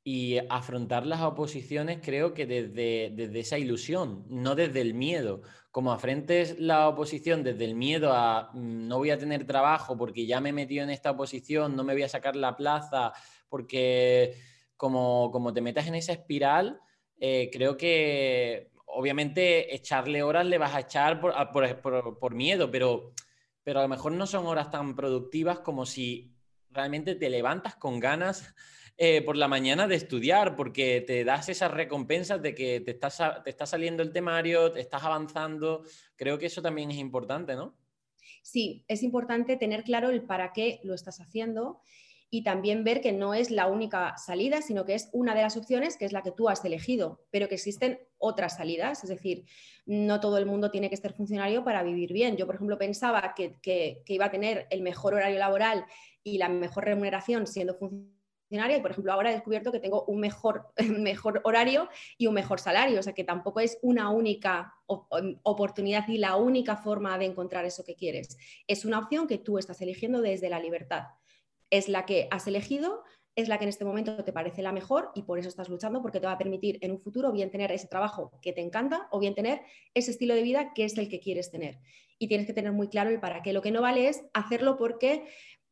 [0.02, 5.42] y afrontar las oposiciones creo que desde, desde, esa ilusión, no desde el miedo.
[5.70, 10.26] Como afrentes la oposición desde el miedo a mm, no voy a tener trabajo porque
[10.26, 13.12] ya me he metido en esta oposición, no me voy a sacar la plaza,
[13.48, 14.34] porque
[14.76, 16.80] como, como te metas en esa espiral,
[17.18, 23.12] eh, creo que obviamente echarle horas le vas a echar por, por, por miedo, pero,
[23.62, 26.32] pero a lo mejor no son horas tan productivas como si
[26.70, 28.54] realmente te levantas con ganas
[28.96, 33.42] eh, por la mañana de estudiar, porque te das esas recompensas de que te está,
[33.42, 35.82] te está saliendo el temario, te estás avanzando.
[36.14, 37.76] Creo que eso también es importante, ¿no?
[38.42, 41.80] Sí, es importante tener claro el para qué lo estás haciendo
[42.30, 45.56] y también ver que no es la única salida, sino que es una de las
[45.56, 49.04] opciones, que es la que tú has elegido, pero que existen otras salidas.
[49.04, 49.44] Es decir,
[49.86, 52.36] no todo el mundo tiene que ser funcionario para vivir bien.
[52.36, 55.86] Yo, por ejemplo, pensaba que, que iba a tener el mejor horario laboral
[56.22, 58.14] y la mejor remuneración siendo funcionario
[58.76, 62.60] y, por ejemplo, ahora he descubierto que tengo un mejor, mejor horario y un mejor
[62.60, 67.64] salario, o sea que tampoco es una única oportunidad y la única forma de encontrar
[67.64, 68.36] eso que quieres.
[68.66, 71.04] Es una opción que tú estás eligiendo desde la libertad.
[71.74, 73.02] Es la que has elegido,
[73.34, 76.00] es la que en este momento te parece la mejor y por eso estás luchando
[76.02, 79.08] porque te va a permitir en un futuro bien tener ese trabajo que te encanta
[79.10, 81.78] o bien tener ese estilo de vida que es el que quieres tener.
[82.16, 83.52] Y tienes que tener muy claro el para qué.
[83.52, 85.24] Lo que no vale es hacerlo porque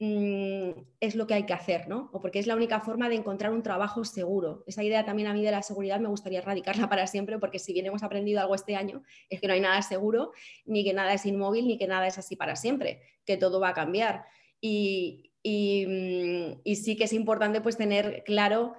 [0.05, 2.11] Mm, es lo que hay que hacer, ¿no?
[2.12, 4.65] O porque es la única forma de encontrar un trabajo seguro.
[4.67, 7.73] Esa idea también a mí de la seguridad me gustaría erradicarla para siempre, porque si
[7.73, 10.33] bien hemos aprendido algo este año, es que no hay nada seguro,
[10.65, 13.69] ni que nada es inmóvil, ni que nada es así para siempre, que todo va
[13.69, 14.25] a cambiar.
[14.61, 18.75] Y, mm, sí que es importante pues tener claro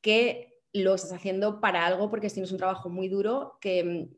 [0.00, 3.84] que lo estás haciendo para algo, porque si no es un trabajo muy duro, que,
[3.84, 4.14] mm,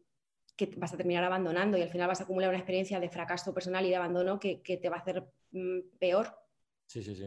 [0.56, 3.54] que vas a terminar abandonando y al final vas a acumular una experiencia de fracaso
[3.54, 5.24] personal y de abandono que, que te va a hacer
[5.98, 6.42] peor
[6.92, 7.26] Sí, sí, sí.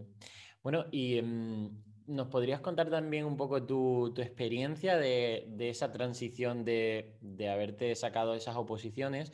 [0.62, 1.72] Bueno, y em,
[2.06, 7.18] nos podrías contar también un poco tu, experiencia de, esa transición de,
[7.52, 9.32] haberte sacado esas oposiciones.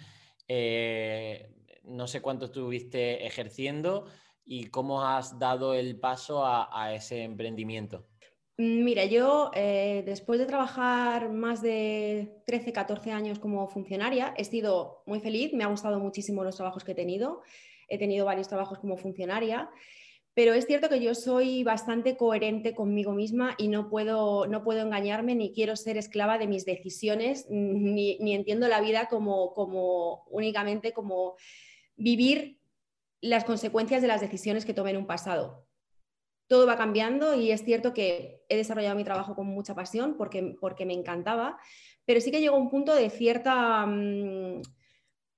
[0.48, 4.06] Eh, no sé cuánto estuviste ejerciendo
[4.46, 8.08] y cómo has dado el paso a, ese emprendimiento.
[8.58, 15.04] Mira, yo eh, después de trabajar más de 13, 14 años como funcionaria, he sido
[15.06, 17.42] muy feliz, me ha gustado muchísimo los trabajos que he tenido.
[17.88, 19.70] He tenido varios trabajos como funcionaria
[20.34, 24.80] pero es cierto que yo soy bastante coherente conmigo misma y no puedo, no puedo
[24.82, 30.94] engañarme ni quiero ser esclava de mis decisiones, ni, entiendo la vida como, como únicamente
[30.94, 31.36] como
[31.98, 32.61] vivir
[33.22, 35.68] las consecuencias de las decisiones que tomé en un pasado.
[36.48, 40.56] Todo va cambiando y es cierto que he desarrollado mi trabajo con mucha pasión porque,
[40.60, 41.58] porque me encantaba,
[42.06, 44.62] pero sí que llegó un punto de cierta, mm,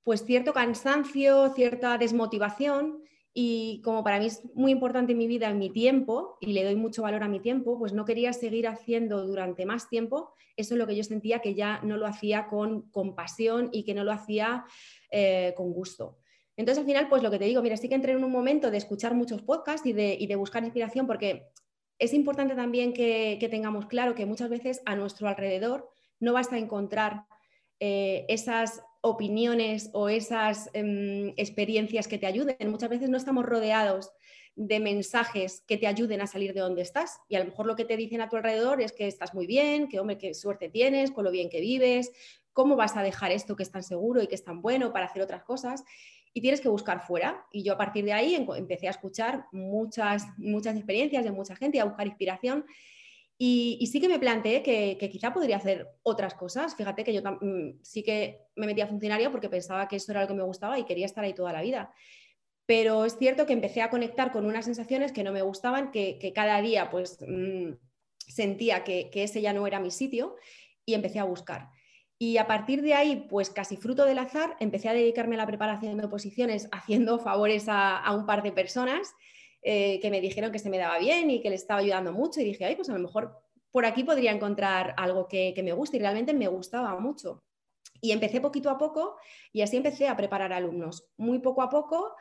[0.04, 5.50] pues cierto cansancio, cierta desmotivación y como para mí es muy importante en mi vida,
[5.50, 8.68] en mi tiempo, y le doy mucho valor a mi tiempo, pues no quería seguir
[8.68, 12.48] haciendo durante más tiempo eso es lo que yo sentía que ya no lo hacía
[12.48, 14.66] con compasión y que no lo hacía
[15.10, 16.20] eh, con gusto.
[16.56, 18.70] Entonces al final, pues lo que te digo, mira, sí que entré en un momento
[18.70, 21.48] de escuchar muchos podcasts y de, buscar inspiración porque
[22.00, 25.90] es importante también que, tengamos claro que muchas veces a nuestro alrededor
[26.20, 27.26] no basta encontrar
[27.80, 32.56] eh, esas opiniones o esas em, experiencias que te ayuden.
[32.70, 34.12] Muchas veces no estamos rodeados
[34.56, 37.20] de mensajes que te ayuden a salir de donde estás.
[37.28, 39.48] Y a lo mejor lo que te dicen a tu alrededor es que estás muy
[39.48, 42.12] bien, que hombre, qué suerte tienes, con lo bien que vives,
[42.54, 45.08] cómo vas a dejar esto que es tan seguro y que es tan bueno para
[45.08, 45.84] hacer otras cosas.
[46.34, 47.46] Y tienes que buscar fuera.
[47.52, 51.78] Y yo a partir de ahí empecé a escuchar muchas, muchas experiencias de mucha gente
[51.78, 52.66] y a buscar inspiración.
[53.38, 56.76] Y, sí que me planteé que, quizá podría hacer otras cosas.
[56.76, 60.22] Fíjate que yo mm, sí que me metí a funcionario porque pensaba que eso era
[60.22, 61.94] lo que me gustaba y quería estar ahí toda la vida.
[62.66, 66.32] Pero es cierto que empecé a conectar con unas sensaciones que no me gustaban, que,
[66.34, 67.74] cada día pues mm,
[68.18, 70.36] sentía que, ese ya no era mi sitio
[70.86, 71.70] y empecé a buscar.
[72.26, 75.46] Y a partir de ahí, pues casi fruto del azar, empecé a dedicarme a la
[75.46, 79.14] preparación de oposiciones haciendo favores a, un par de personas
[79.62, 82.40] eh, que me dijeron que se me daba bien y que le estaba ayudando mucho
[82.40, 83.36] y dije, ay, pues a lo mejor
[83.72, 87.44] por aquí podría encontrar algo que, me guste y realmente me gustaba mucho.
[88.00, 89.18] Y empecé poquito a poco
[89.52, 92.16] y así empecé a preparar alumnos, muy poco a poco,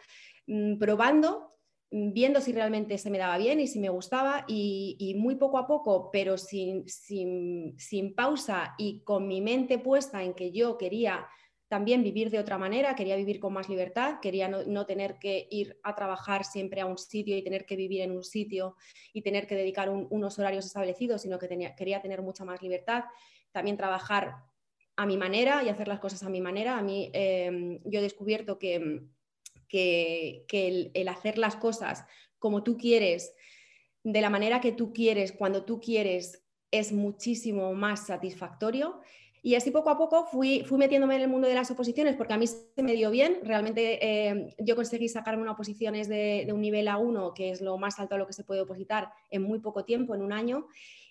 [0.48, 1.54] mm, probando,
[1.92, 5.66] viendo si realmente se me daba bien y si me gustaba y, muy poco a
[5.66, 11.26] poco, pero sin, sin, sin, pausa y con mi mente puesta en que yo quería
[11.68, 15.78] también vivir de otra manera, quería vivir con más libertad, quería no, tener que ir
[15.82, 18.76] a trabajar siempre a un sitio y tener que vivir en un sitio
[19.12, 23.04] y tener que dedicar unos horarios establecidos, sino que tenía, quería tener mucha más libertad.
[23.52, 24.34] También trabajar
[24.96, 26.76] a mi manera y hacer las cosas a mi manera.
[26.76, 29.04] A mí em, yo he descubierto que,
[29.72, 32.04] que, el, hacer las cosas
[32.38, 33.34] como tú quieres,
[34.04, 39.00] de la manera que tú quieres, cuando tú quieres, es muchísimo más satisfactorio
[39.42, 42.38] y así poco a poco fui, metiéndome en el mundo de las oposiciones porque a
[42.38, 43.40] mí se me dio bien.
[43.42, 47.76] Realmente eh, yo conseguí sacarme una oposiciones de, de, un nivel A1, que es lo
[47.78, 50.66] más alto a lo que se puede opositar, en muy poco tiempo, en un año.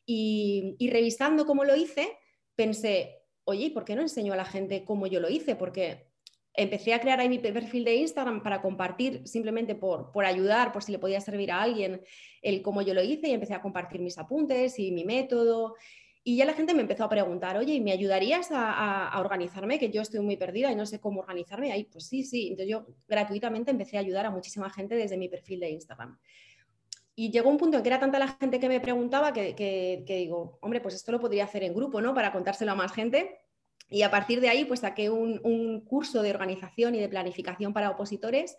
[0.06, 2.18] Y, y revisando cómo lo hice,
[2.56, 5.56] pensé, oye, ¿por qué no enseño a la gente cómo yo lo hice?
[5.56, 6.11] Porque
[6.54, 10.84] empecé a crear ahí mi perfil de Instagram para compartir simplemente por, por, ayudar, por
[10.84, 12.02] si le podía servir a alguien
[12.42, 15.76] el cómo yo lo hice y empecé a compartir mis apuntes y mi método
[16.24, 19.80] y ya la gente me empezó a preguntar, oye, ¿y me ayudarías a, organizarme?
[19.80, 21.72] Que yo estoy muy perdida y no sé cómo organizarme.
[21.72, 22.50] Ahí, pues sí, sí.
[22.50, 26.20] Entonces yo gratuitamente empecé a ayudar a muchísima gente desde mi perfil de Instagram.
[27.16, 30.16] Y llegó un punto en que era tanta la gente que me preguntaba que, que,
[30.16, 32.14] digo, hombre, pues esto lo podría hacer en grupo, ¿no?
[32.14, 33.41] Para contárselo a más gente.
[33.92, 37.74] Y a partir de ahí, pues saqué un, un curso de organización y de planificación
[37.74, 38.58] para opositores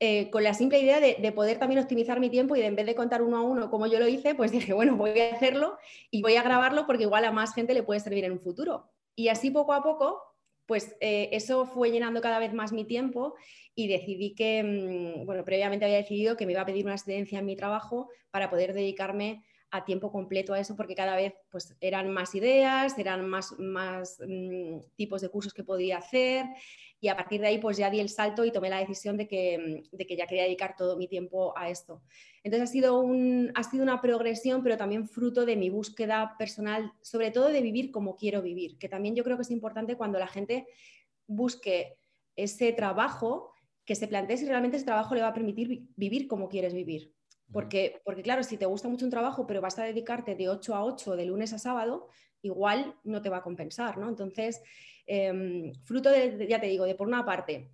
[0.00, 2.84] eh, con la simple idea de, poder también optimizar mi tiempo y de, en vez
[2.84, 5.78] de contar uno a uno como yo lo hice, pues dije, bueno, voy a hacerlo
[6.10, 8.90] y voy a grabarlo porque igual a más gente le puede servir en un futuro.
[9.14, 10.20] Y así poco a poco,
[10.66, 13.34] pues eh, eso fue llenando cada vez más mi tiempo
[13.74, 17.38] y decidí que, mm, bueno, previamente había decidido que me iba a pedir una excedencia
[17.38, 21.76] en mi trabajo para poder dedicarme a tiempo completo a eso porque cada vez pues,
[21.80, 26.46] eran más ideas, eran más, más mm, tipos de cursos que podía hacer
[27.00, 29.26] y a partir de ahí pues ya di el salto y tomé la decisión de
[29.26, 32.02] que, de que ya quería dedicar todo mi tiempo a esto.
[32.44, 36.92] Entonces ha sido, un, ha sido una progresión, pero también fruto de mi búsqueda personal,
[37.02, 40.20] sobre todo de vivir como quiero vivir, que también yo creo que es importante cuando
[40.20, 40.68] la gente
[41.26, 41.96] busque
[42.36, 43.50] ese trabajo,
[43.84, 47.12] que se plantee si realmente ese trabajo le va a permitir vivir como quieres vivir.
[47.54, 50.74] Porque, porque claro, si te gusta mucho un trabajo, pero vas a dedicarte de 8
[50.74, 52.08] a 8 de lunes a sábado,
[52.42, 54.08] igual no te va a compensar, ¿no?
[54.08, 54.60] Entonces,
[55.06, 57.70] em, fruto de, ya te digo, de por una parte,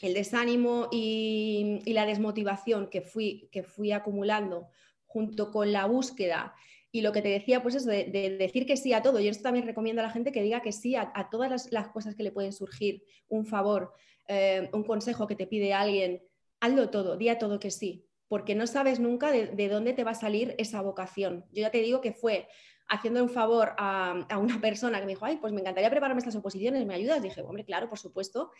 [0.00, 4.68] el desánimo y, la desmotivación que fui, que fui acumulando
[5.06, 6.54] junto con la búsqueda
[6.92, 9.18] y lo que te decía, pues eso, de, decir que sí a todo.
[9.18, 12.14] Yo esto también recomiendo a la gente que diga que sí a, todas las, cosas
[12.14, 13.92] que le pueden surgir, un favor,
[14.28, 16.22] eh, un consejo que te pide alguien,
[16.60, 20.12] hazlo todo, di a todo que sí porque no sabes nunca de, dónde te va
[20.12, 21.44] a salir esa vocación.
[21.52, 22.48] Yo ya te digo que fue
[22.88, 26.36] haciendo un favor a, una persona que me dijo, ay, pues me encantaría prepararme estas
[26.36, 27.22] oposiciones, ¿me ayudas?
[27.22, 28.50] Dije, hombre, claro, por supuesto.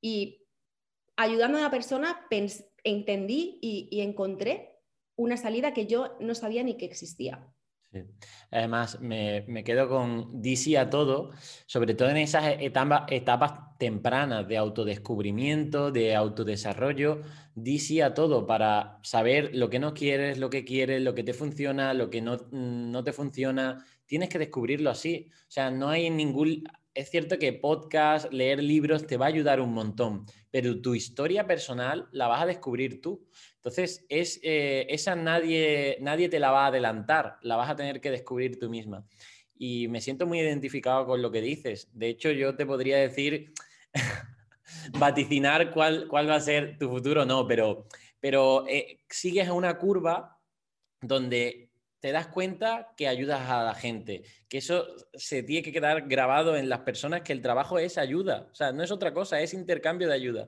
[0.00, 0.42] Y
[1.16, 2.26] ayudando a una persona
[2.84, 4.76] entendí y encontré
[5.16, 7.52] una salida que yo no sabía ni que existía.
[8.50, 11.30] Además, me, quedo con DC a todo,
[11.66, 17.20] sobre todo en esas etapas, tempranas de autodescubrimiento, de autodesarrollo,
[17.54, 21.34] DC a todo para saber lo que no quieres, lo que quieres, lo que te
[21.34, 23.84] funciona, lo que no, no te funciona.
[24.06, 25.30] Tienes que descubrirlo así.
[25.32, 26.64] O sea, no hay ningún...
[26.94, 31.46] Es cierto que podcast, leer libros te va a ayudar un montón, pero tu historia
[31.46, 33.28] personal la vas a descubrir tú.
[33.66, 38.00] Entonces, es, eh, esa nadie, nadie te la va a adelantar, la vas a tener
[38.00, 39.04] que descubrir tú misma.
[39.58, 41.88] Y me siento muy identificado con lo que dices.
[41.92, 43.52] De hecho, yo te podría decir,
[45.00, 47.88] vaticinar cuál, cuál va a ser tu futuro, no, pero,
[48.20, 50.38] pero eh, sigues una curva
[51.00, 56.06] donde te das cuenta que ayudas a la gente, que eso se tiene que quedar
[56.06, 59.40] grabado en las personas, que el trabajo es ayuda, o sea, no es otra cosa,
[59.40, 60.46] es intercambio de ayuda.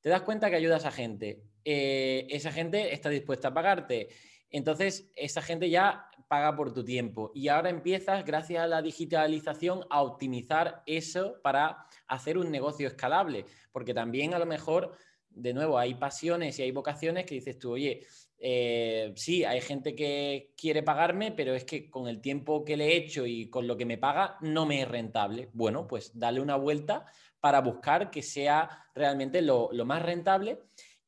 [0.00, 4.08] Te das cuenta que ayudas a gente, eh, esa gente está dispuesta a pagarte.
[4.50, 7.32] Entonces, esa gente ya paga por tu tiempo.
[7.34, 13.46] Y ahora empiezas, gracias a la digitalización, a optimizar eso para hacer un negocio escalable.
[13.72, 14.96] Porque también a lo mejor,
[15.28, 18.06] de nuevo, hay pasiones y hay vocaciones que dices tú, oye,
[18.38, 22.86] eh, sí, hay gente que quiere pagarme, pero es que con el tiempo que le
[22.86, 25.50] he hecho y con lo que me paga no me es rentable.
[25.52, 27.04] Bueno, pues dale una vuelta
[27.40, 30.58] para buscar que sea realmente lo, lo más rentable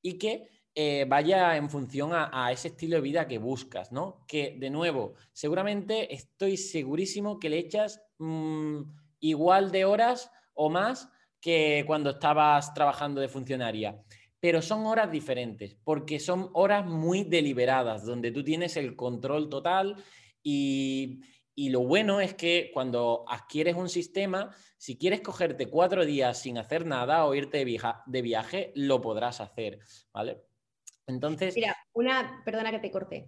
[0.02, 4.24] y que eh, vaya en función a, ese estilo de vida que buscas, ¿no?
[4.26, 8.80] Que, de nuevo, seguramente estoy segurísimo que le echas mm,
[9.20, 11.08] igual de horas o más
[11.40, 14.02] que cuando estabas trabajando de funcionaria.
[14.40, 20.02] Pero son horas diferentes, porque son horas muy deliberadas, donde tú tienes el control total
[20.42, 21.20] y,
[21.54, 26.58] y lo bueno es que cuando adquieres un sistema, si quieres cogerte cuatro días sin
[26.58, 29.80] hacer nada o irte de, de viaje, lo podrás hacer,
[30.12, 30.42] ¿vale?
[31.06, 31.54] Entonces.
[31.54, 33.26] Mira, una, perdona que te corte.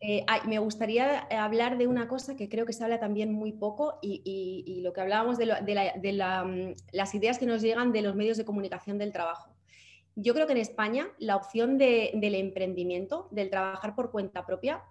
[0.00, 3.98] Eh, me gustaría hablar de una cosa que creo que se habla también muy poco
[4.00, 8.44] y, lo que hablábamos de, mm, las ideas que nos llegan de los medios de
[8.44, 9.54] comunicación del trabajo.
[10.14, 14.82] Yo creo que en España la opción del emprendimiento, del trabajar por cuenta propia,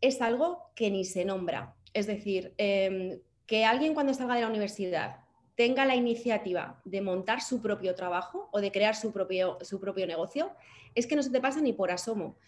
[0.00, 1.76] es algo que ni se nombra.
[1.92, 5.20] Es decir, em, que alguien cuando salga de la universidad
[5.54, 10.06] tenga la iniciativa de montar su propio trabajo o de crear su propio, su propio
[10.06, 10.52] negocio,
[10.94, 12.38] es que no se te pasa ni por asomo.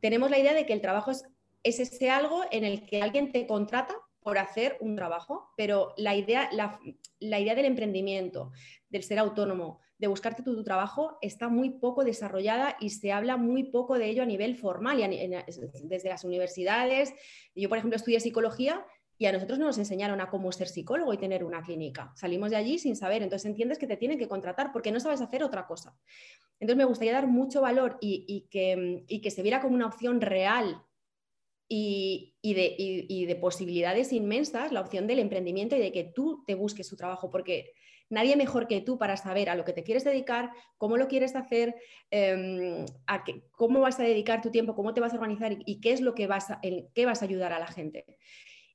[0.00, 1.24] Tenemos la idea de que el trabajo es,
[1.62, 6.14] es ese algo en el que alguien te contrata por hacer un trabajo, pero la
[6.14, 6.78] idea, la,
[7.38, 8.52] idea del emprendimiento,
[8.90, 13.64] del ser autónomo, de buscarte tu, trabajo, está muy poco desarrollada y se habla muy
[13.64, 15.30] poco de ello a nivel formal, y
[15.82, 17.12] desde las universidades.
[17.54, 18.86] Yo, por ejemplo, estudié psicología
[19.18, 22.12] y a nosotros no nos enseñaron a cómo ser psicólogo y tener una clínica.
[22.14, 25.20] Salimos de allí sin saber, entonces entiendes que te tienen que contratar porque no sabes
[25.20, 25.98] hacer otra cosa.
[26.60, 30.84] Entonces me gustaría dar mucho valor y, que, se viera como una opción real
[31.68, 36.86] y, de, de, posibilidades inmensas la opción del emprendimiento y de que tú te busques
[36.86, 37.72] su trabajo, porque
[38.10, 41.36] nadie mejor que tú para saber a lo que te quieres dedicar, cómo lo quieres
[41.36, 41.76] hacer,
[42.10, 45.92] em, a cómo vas a dedicar tu tiempo, cómo te vas a organizar y, qué
[45.92, 48.04] es lo que vas en qué vas a ayudar a la gente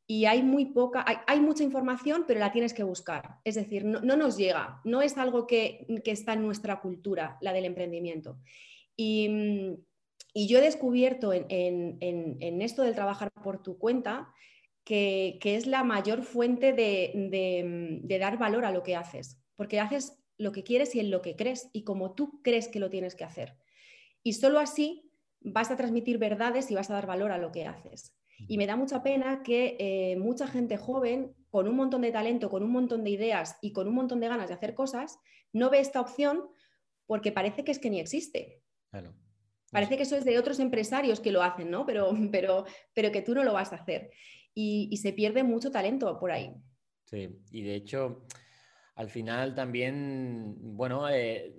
[0.06, 3.40] y hay muy poca, hay, mucha información, pero la tienes que buscar.
[3.44, 7.66] Es decir, no, nos llega, no es algo que, está en nuestra cultura, la del
[7.66, 8.38] emprendimiento.
[8.96, 9.78] Y,
[10.36, 14.34] yo he descubierto en, esto del trabajar por tu cuenta
[14.84, 17.12] que, es la mayor fuente de,
[18.04, 21.22] de, dar valor a lo que haces, porque haces lo que quieres y en lo
[21.22, 23.56] que crees y como tú crees que lo tienes que hacer.
[24.24, 25.12] Y solo así
[25.42, 28.16] vas a transmitir verdades y vas a dar valor a lo que haces.
[28.48, 32.50] Y me da mucha pena que eh, mucha gente joven, con un montón de talento,
[32.50, 35.20] con un montón de ideas y con un montón de ganas de hacer cosas,
[35.54, 36.50] no ve esta opción
[37.06, 38.62] porque parece que es que ni existe.
[39.72, 41.86] Parece que eso es de otros empresarios que lo hacen, ¿no?
[41.86, 44.12] Pero, pero, pero que tú no lo vas a hacer.
[44.54, 46.54] Y, se pierde mucho talento por ahí.
[47.06, 48.26] Sí, y de hecho,
[48.96, 51.54] al final también, bueno, eh,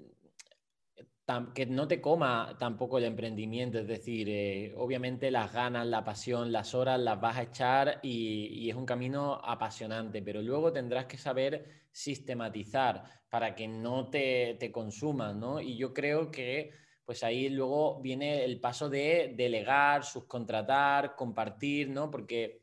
[1.55, 6.53] que no te coma tampoco el emprendimiento, es decir, eh, obviamente las ganas, la pasión,
[6.53, 11.17] las horas las vas a echar y, es un camino apasionante, pero luego tendrás que
[11.17, 15.61] saber sistematizar para que no te, te consumas, ¿no?
[15.61, 16.73] Y yo creo que
[17.05, 22.11] pues ahí luego viene el paso de delegar, subcontratar, compartir, ¿no?
[22.11, 22.63] Porque,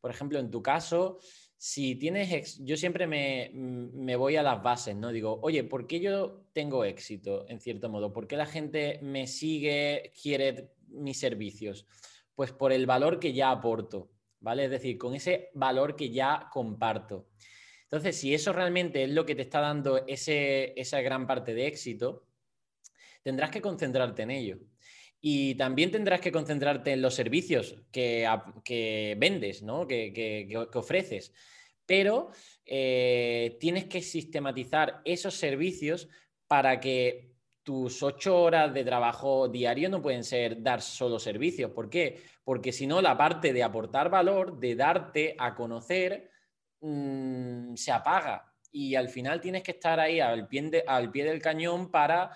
[0.00, 1.18] por ejemplo, en tu caso,
[1.56, 3.06] si tienes, yo siempre
[3.52, 5.10] mm, me, voy a las bases, ¿no?
[5.10, 8.12] Digo, oye, ¿por qué yo tengo éxito, en cierto modo?
[8.12, 11.86] ¿Por qué la gente me sigue, quiere mis servicios?
[12.34, 14.66] Pues por el valor que ya aporto, ¿vale?
[14.66, 17.28] Es decir, con ese valor que ya comparto.
[17.82, 22.28] Entonces, si eso realmente es lo que te está dando esa gran parte de éxito,
[23.22, 24.58] tendrás que concentrarte en ello.
[25.20, 29.86] Y también tendrás que concentrarte en los servicios que, vendes, ¿no?
[29.86, 31.32] que, ofreces.
[31.84, 32.30] Pero
[32.64, 36.08] eh, tienes que sistematizar esos servicios
[36.46, 37.32] para que
[37.68, 41.70] tus ocho horas de trabajo diario no pueden ser dar solo servicios.
[41.72, 42.22] ¿Por qué?
[42.42, 46.30] Porque si no, la parte de aportar valor, de darte a conocer,
[46.80, 48.54] mm, se apaga.
[48.72, 52.30] Y al final tienes que estar ahí al pie, al pie del cañón para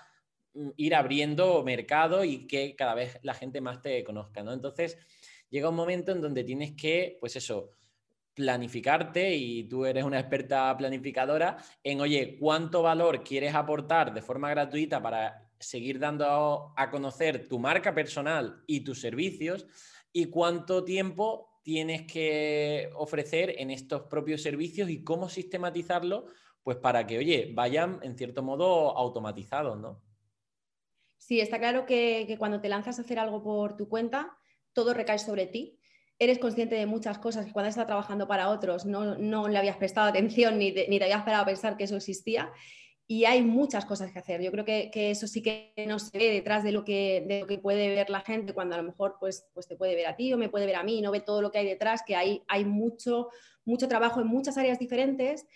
[0.77, 4.53] ir abriendo mercado y que cada vez la gente más te conozca, ¿no?
[4.53, 4.99] Entonces,
[5.51, 7.71] llega un momento en donde tienes que, pues eso,
[8.35, 14.51] planificarte y tú eres una experta planificadora en, oye, ¿cuánto valor quieres aportar de forma
[14.51, 19.67] gratuita para seguir dando a conocer tu marca personal y tus servicios?
[20.13, 26.27] ¿Y cuánto tiempo tienes que ofrecer en estos propios servicios y cómo sistematizarlo?
[26.63, 30.01] Pues para que, oye, vayan en cierto modo automatizados, ¿no?
[31.25, 34.37] Sí, está claro que, cuando te lanzas a hacer algo por tu cuenta,
[34.73, 35.79] todo recae sobre ti.
[36.18, 40.09] Eres consciente de muchas cosas que cuando estás trabajando para otros no, le habías prestado
[40.11, 42.51] atención ni te, ni te habías esperado a pensar que eso existía.
[43.07, 44.43] Y hay muchas cosas que hacer.
[44.43, 47.47] Yo creo que, eso sí que no se ve detrás de lo, que, de lo
[47.47, 50.16] que puede ver la gente cuando a lo mejor pues, pues te puede ver a
[50.16, 52.16] ti o me puede ver a mí, no ve todo lo que hay detrás, que
[52.16, 53.29] hay, hay mucho,
[53.64, 55.47] mucho trabajo en muchas áreas diferentes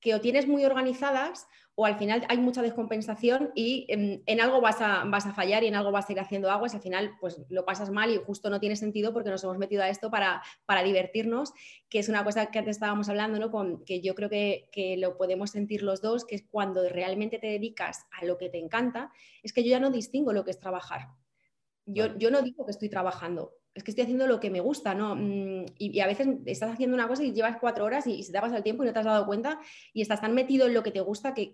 [0.00, 1.46] que o tienes muy organizadas
[1.76, 5.66] o al final hay mucha descompensación y en, algo vas a, vas a, fallar y
[5.66, 8.18] en algo vas a ir haciendo aguas y al final pues lo pasas mal y
[8.18, 11.52] justo no tiene sentido porque nos hemos metido a esto para, para divertirnos,
[11.88, 13.50] que es una cosa que antes estábamos hablando, ¿no?
[13.50, 17.38] Con, que yo creo que, que, lo podemos sentir los dos, que es cuando realmente
[17.38, 19.10] te dedicas a lo que te encanta,
[19.42, 21.08] es que yo ya no distingo lo que es trabajar.
[21.86, 24.94] Yo, yo no digo que estoy trabajando, es que estoy haciendo lo que me gusta,
[24.94, 25.16] ¿no?
[25.16, 28.38] Mm, y, a veces estás haciendo una cosa y llevas cuatro horas y, se te
[28.38, 29.58] ha pasado el tiempo y no te has dado cuenta
[29.92, 31.52] y estás tan metido en lo que te gusta que,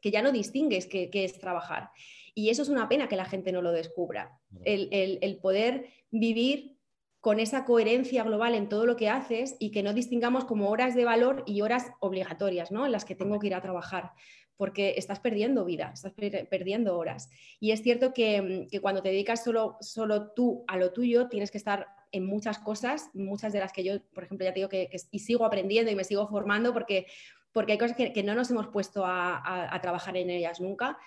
[0.00, 1.90] que ya no distingues qué, es trabajar.
[2.34, 4.38] Y eso es una pena que la gente no lo descubra.
[4.64, 6.76] El, poder vivir
[7.20, 10.94] con esa coherencia global en todo lo que haces y que no distingamos como horas
[10.94, 12.86] de valor y horas obligatorias, ¿no?
[12.86, 14.12] En las que tengo que ir a trabajar,
[14.58, 16.12] porque estás perdiendo vida, estás
[16.50, 17.30] perdiendo horas.
[17.60, 21.58] Y es cierto que, cuando te dedicas solo, solo tú a lo tuyo, tienes que
[21.58, 24.90] estar en muchas cosas, muchas de las que yo, por ejemplo, ya te digo que,
[25.12, 27.06] y sigo aprendiendo y me sigo formando porque,
[27.52, 30.98] porque hay cosas que, no nos hemos puesto a, trabajar en ellas nunca.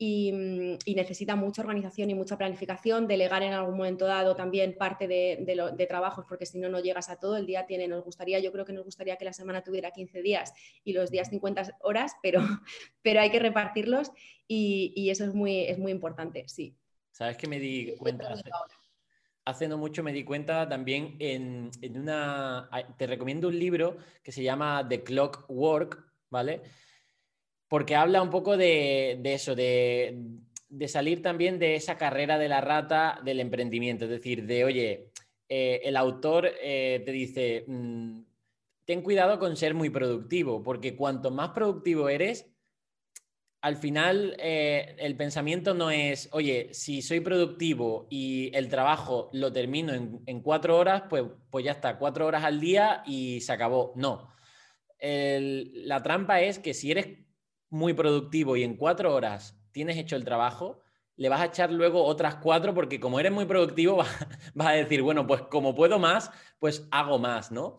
[0.00, 0.30] Y,
[0.94, 6.24] necesita mucha organización y mucha planificación, delegar en algún momento dado también parte de, trabajos,
[6.28, 7.36] porque si no, no llegas a todo.
[7.36, 10.22] El día tiene, nos gustaría, yo creo que nos gustaría que la semana tuviera 15
[10.22, 10.52] días
[10.84, 12.40] y los días 50 horas, pero,
[13.02, 14.12] pero hay que repartirlos
[14.46, 16.76] y, eso es muy, es muy importante, sí.
[17.10, 18.34] ¿Sabes que me di cuenta?
[19.48, 22.68] hace no mucho me di cuenta también en, una...
[22.98, 26.60] Te recomiendo un libro que se llama The Clock Work, ¿vale?
[27.68, 30.18] Porque habla un poco de, eso, de,
[30.86, 34.06] salir también de esa carrera de la rata del emprendimiento.
[34.06, 35.10] Es decir, de, oye,
[35.48, 38.20] eh, el autor eh, te dice, mm,
[38.86, 42.50] ten cuidado con ser muy productivo, porque cuanto más productivo eres,
[43.60, 49.52] al final eh, el pensamiento no es, oye, si soy productivo y el trabajo lo
[49.52, 53.92] termino en, cuatro horas, pues, pues ya está, cuatro horas al día y se acabó.
[53.96, 54.32] No.
[55.00, 57.27] la trampa es que si eres
[57.70, 60.80] muy productivo y en cuatro horas tienes hecho el trabajo,
[61.16, 63.96] le vas a echar luego otras cuatro porque como eres muy productivo
[64.54, 67.78] vas, a decir, bueno, pues como puedo más, pues hago más, ¿no?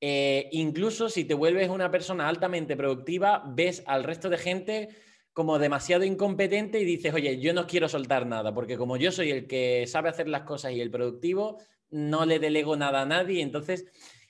[0.00, 4.88] Eh, incluso si te vuelves una persona altamente productiva, ves al resto de gente
[5.32, 9.30] como demasiado incompetente y dices, oye, yo no quiero soltar nada, porque como yo soy
[9.30, 11.58] el que sabe hacer las cosas y el productivo,
[11.90, 13.42] no le delego nada a nadie.
[13.42, 13.86] Entonces,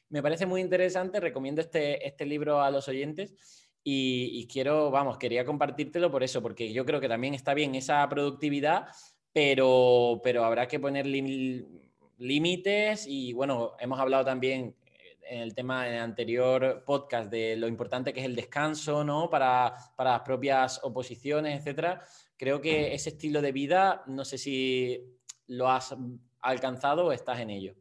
[0.09, 3.35] me parece muy interesante, recomiendo este, este libro a los oyentes
[3.89, 8.09] y, quiero, vamos, quería compartírtelo por eso, porque yo creo que también está bien esa
[8.09, 8.89] productividad,
[9.33, 11.07] pero, pero habrá que poner
[12.19, 14.75] límites y bueno, hemos hablado también
[15.23, 19.31] en el tema en anterior podcast de lo importante que es el descanso, ¿no?
[19.31, 22.03] Para, las propias oposiciones, etcétera.
[22.37, 25.01] Creo que ese estilo de vida, no sé si
[25.47, 25.95] lo has
[26.41, 27.77] alcanzado o estás en ello.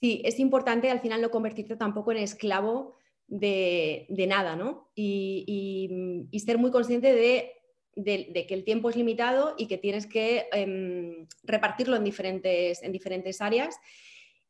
[0.00, 2.96] Sí, es importante al final no convertirte tampoco en esclavo
[3.30, 4.90] de, nada, ¿no?
[4.94, 11.26] Y, ser muy consciente de, que el tiempo es limitado y que tienes que em,
[11.44, 13.76] repartirlo en diferentes, en diferentes áreas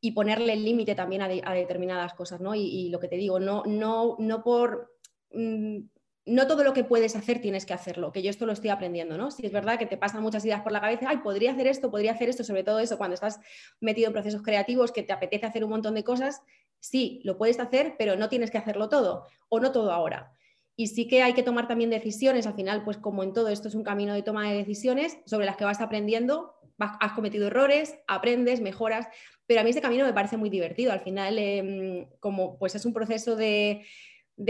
[0.01, 2.55] y ponerle límite también a, determinadas cosas, ¿no?
[2.55, 4.97] Y, lo que te digo, no, no, no por...
[5.33, 5.81] Mm,
[6.26, 9.16] no todo lo que puedes hacer tienes que hacerlo, que yo esto lo estoy aprendiendo,
[9.16, 9.31] ¿no?
[9.31, 11.91] Si es verdad que te pasan muchas ideas por la cabeza, ay, podría hacer esto,
[11.91, 13.41] podría hacer esto, sobre todo eso, cuando estás
[13.81, 16.43] metido en procesos creativos, que te apetece hacer un montón de cosas,
[16.81, 20.33] sí, lo puedes hacer, pero no tienes que hacerlo todo, o no todo ahora.
[20.76, 23.68] Y sí que hay que tomar también decisiones, al final, pues como en todo esto
[23.68, 27.99] es un camino de toma de decisiones sobre las que vas aprendiendo, has cometido errores,
[28.09, 29.07] aprendes, mejoras,
[29.47, 30.93] pero a mí ese camino me parece muy divertido.
[30.93, 33.85] Al final, em, como pues es un proceso de,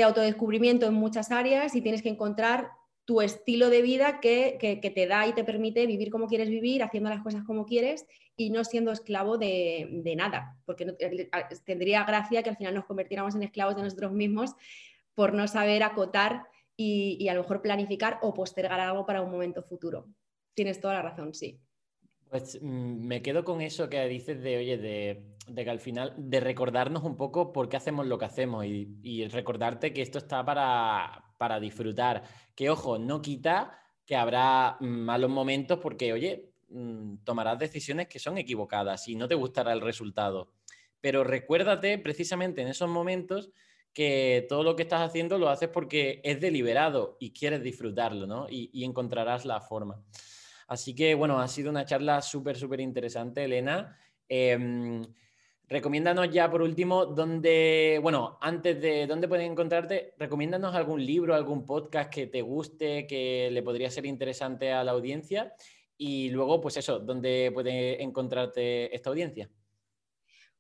[0.05, 2.71] autodescubrimiento en muchas áreas y tienes que encontrar
[3.11, 7.11] tu estilo de vida que, te da y te permite vivir como quieres vivir, haciendo
[7.11, 8.07] las cosas como quieres
[8.37, 10.87] y no siendo esclavo de, nada, porque
[11.65, 14.53] tendría gracia que al final nos convirtiéramos en esclavos de nosotros mismos
[15.17, 16.47] por no saber acotar
[16.77, 20.07] y, y a lo mejor planificar o postergar algo para un momento futuro.
[20.55, 21.59] Tienes toda la razón, sí.
[22.29, 25.21] Pues mm, me quedo con eso que dices de, oye, de,
[25.55, 29.93] que al final, de recordarnos un poco por qué hacemos lo que hacemos y, recordarte
[29.93, 32.23] que esto está para, disfrutar.
[32.55, 38.39] Que, ojo, no quita que habrá malos momentos porque, oye, mm, tomarás decisiones que son
[38.39, 40.53] equivocadas y no te gustará el resultado.
[41.01, 43.51] Pero recuérdate precisamente en esos momentos
[43.93, 48.47] que todo lo que estás haciendo lo haces porque es deliberado y quieres disfrutarlo, ¿no?
[48.49, 50.03] y encontrarás la forma.
[50.71, 53.99] Así que, bueno, ha sido una charla súper, súper interesante, Elena.
[54.29, 55.03] Em,
[55.71, 61.65] recomiéndanos ya por último dónde, bueno, antes de dónde pueden encontrarte, recomiéndanos algún libro, algún
[61.65, 65.55] podcast que te guste, que le podría ser interesante a la audiencia.
[65.97, 69.49] Y luego, pues eso, ¿dónde puede encontrarte esta audiencia?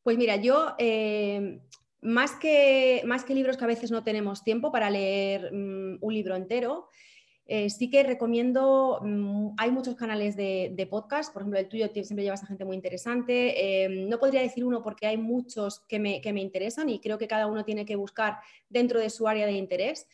[0.02, 1.60] Pues mira, yo em,
[2.02, 6.14] más, que, más que libros que a veces no tenemos tiempo para leer mm, un
[6.14, 6.88] libro entero,
[7.52, 12.22] eh, sí que recomiendo, mm, hay muchos canales de, podcast, por ejemplo, el tuyo siempre
[12.22, 13.82] llevas a gente muy interesante.
[13.82, 17.48] Eh, no podría decir uno porque hay muchos que me, interesan y creo que cada
[17.48, 18.38] uno tiene que buscar
[18.68, 20.06] dentro de su área de interés,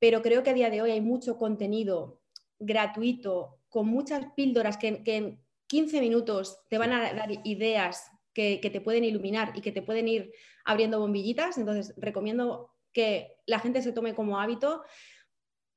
[0.00, 2.18] pero creo que a día de hoy hay mucho contenido
[2.58, 8.68] gratuito, con muchas píldoras que, en 15 minutos te van a dar ideas que, que
[8.70, 10.32] te pueden iluminar y que te pueden ir
[10.64, 11.56] abriendo bombillitas.
[11.56, 14.82] Entonces, recomiendo que la gente se tome como hábito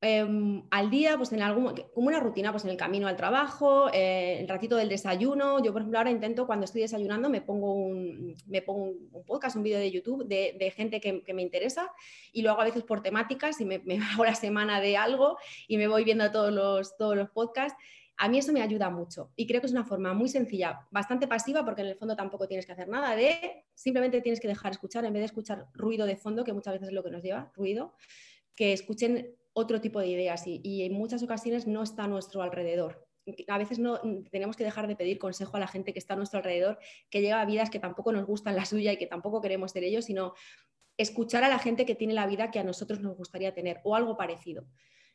[0.05, 3.87] Em, al día, pues en algún, como una rutina, pues en el camino al trabajo,
[3.93, 5.63] eh, el ratito del desayuno.
[5.63, 9.55] Yo, por ejemplo, ahora intento cuando estoy desayunando, me pongo un, me pongo un podcast,
[9.55, 11.89] un vídeo de YouTube de, gente que, me interesa
[12.33, 15.37] y lo hago a veces por temáticas y me, me, hago la semana de algo
[15.69, 17.81] y me voy viendo todos los, todos los podcasts.
[18.17, 21.29] A mí eso me ayuda mucho y creo que es una forma muy sencilla, bastante
[21.29, 24.73] pasiva, porque en el fondo tampoco tienes que hacer nada de, simplemente tienes que dejar
[24.73, 27.23] escuchar, en vez de escuchar ruido de fondo, que muchas veces es lo que nos
[27.23, 27.95] lleva, ruido,
[28.53, 33.07] que escuchen otro tipo de ideas y, en muchas ocasiones no está a nuestro alrededor.
[33.47, 34.01] A veces no
[34.31, 36.79] tenemos que dejar de pedir consejo a la gente que está a nuestro alrededor,
[37.09, 40.05] que lleva vidas que tampoco nos gustan la suya y que tampoco queremos ser ellos,
[40.05, 40.33] sino
[40.97, 43.95] escuchar a la gente que tiene la vida que a nosotros nos gustaría tener o
[43.95, 44.65] algo parecido.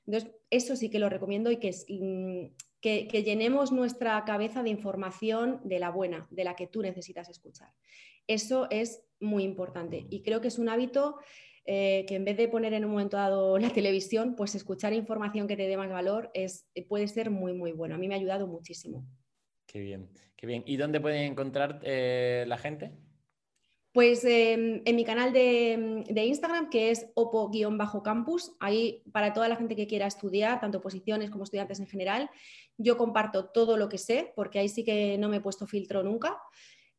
[0.06, 4.70] Entonces, eso sí que lo recomiendo y que, mm, que, que, llenemos nuestra cabeza de
[4.70, 7.74] información de la buena, de la que tú necesitas escuchar.
[8.26, 11.18] Eso es muy importante y creo que es un hábito
[11.70, 15.46] eh, que en vez de poner en un momento dado la televisión, pues escuchar información
[15.46, 17.94] que te dé más valor es, eh, puede ser muy, muy bueno.
[17.94, 19.04] A mí me ha ayudado muchísimo.
[19.66, 20.62] Qué bien, qué bien.
[20.64, 22.92] ¿Y dónde pueden encontrar eh, la gente?
[23.92, 29.56] Pues em, en mi canal de, de Instagram, que es opo-campus, ahí para toda la
[29.56, 32.30] gente que quiera estudiar, tanto posiciones como estudiantes en general,
[32.78, 36.02] yo comparto todo lo que sé, porque ahí sí que no me he puesto filtro
[36.02, 36.40] nunca.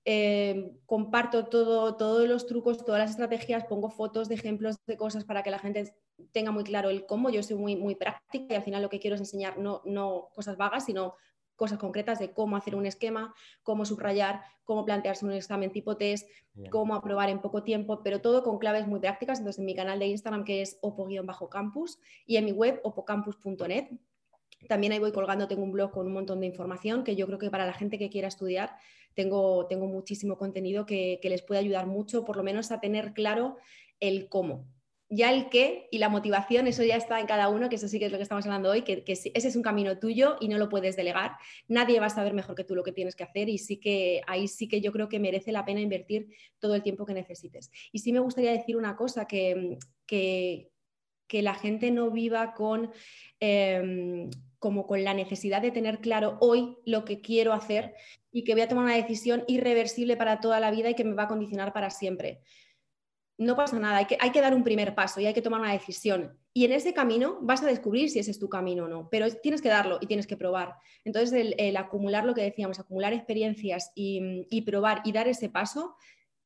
[0.05, 5.25] Eh, comparto todo, todos los trucos, todas las estrategias, pongo fotos de ejemplos de cosas
[5.25, 5.93] para que la gente
[6.31, 7.29] tenga muy claro el cómo.
[7.29, 10.29] Yo soy muy, muy práctica y al final lo que quiero es enseñar no, no
[10.33, 11.15] cosas vagas, sino
[11.59, 16.27] cosas concretas de cómo hacer un esquema, cómo subrayar, cómo plantearse un examen tipo test,
[16.71, 19.39] cómo aprobar en poco tiempo, pero todo con claves muy prácticas.
[19.39, 23.89] Entonces, en mi canal de Instagram, que es opo-campus, y en mi web, opocampus.net,
[24.67, 27.39] también ahí voy colgando, tengo un blog con un montón de información que yo creo
[27.39, 28.75] que para la gente que quiera estudiar
[29.13, 33.57] tengo, tengo muchísimo contenido que, les puede ayudar mucho, por lo menos a tener claro
[33.99, 34.67] el cómo.
[35.11, 37.97] Ya el qué y la motivación, eso ya está en cada uno, que eso sí
[37.97, 40.59] que es lo que estamos hablando hoy, que, ese es un camino tuyo y no
[40.59, 41.31] lo puedes delegar.
[41.67, 44.21] Nadie va a saber mejor que tú lo que tienes que hacer y sí que
[44.27, 46.27] ahí sí que yo creo que merece la pena invertir
[46.59, 47.71] todo el tiempo que necesites.
[47.91, 50.69] Y sí me gustaría decir una cosa, que, que,
[51.31, 52.91] la gente no viva con...
[53.39, 54.29] Em,
[54.59, 57.95] como con la necesidad de tener claro hoy lo que quiero hacer
[58.31, 61.15] y que voy a tomar una decisión irreversible para toda la vida y que me
[61.15, 62.41] va a condicionar para siempre.
[63.37, 65.61] No pasa nada, hay que, hay que dar un primer paso y hay que tomar
[65.61, 66.37] una decisión.
[66.53, 69.31] Y en ese camino vas a descubrir si ese es tu camino o no, pero
[69.31, 70.75] tienes que darlo y tienes que probar.
[71.05, 75.95] Entonces, el, acumular lo que decíamos, acumular experiencias y, probar y dar ese paso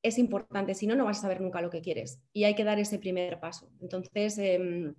[0.03, 2.66] es importante, si no, no vas a saber nunca lo que quieres y hay que
[2.66, 3.72] dar ese primer paso.
[3.82, 4.93] Entonces, em,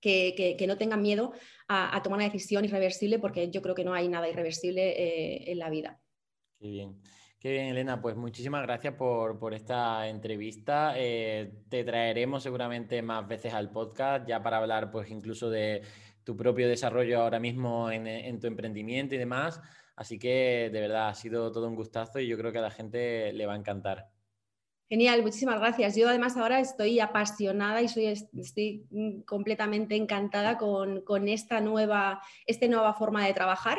[0.00, 1.32] que, no tengan miedo
[1.68, 5.58] a, tomar una decisión irreversible, porque yo creo que no hay nada irreversible eh, en
[5.58, 6.00] la vida.
[6.58, 7.00] Qué bien.
[7.38, 8.02] Qué bien, Elena.
[8.02, 10.94] Pues muchísimas gracias por, esta entrevista.
[10.96, 15.82] Eh, te traeremos seguramente más veces al podcast, ya para hablar, pues, incluso de
[16.24, 19.60] tu propio desarrollo ahora mismo en, en tu emprendimiento y demás.
[19.94, 22.70] Así que de verdad ha sido todo un gustazo y yo creo que a la
[22.70, 24.10] gente le va a encantar.
[24.88, 25.96] Genial, muchísimas gracias.
[25.96, 32.94] Yo además ahora estoy apasionada y estoy mm, completamente encantada con, esta, nueva, esta nueva
[32.94, 33.78] forma de trabajar.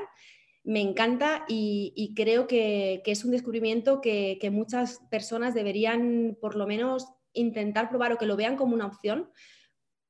[0.64, 7.08] Me encanta y, creo que, es un descubrimiento que, muchas personas deberían por lo menos
[7.34, 9.32] intentar probar o que lo vean como una opción,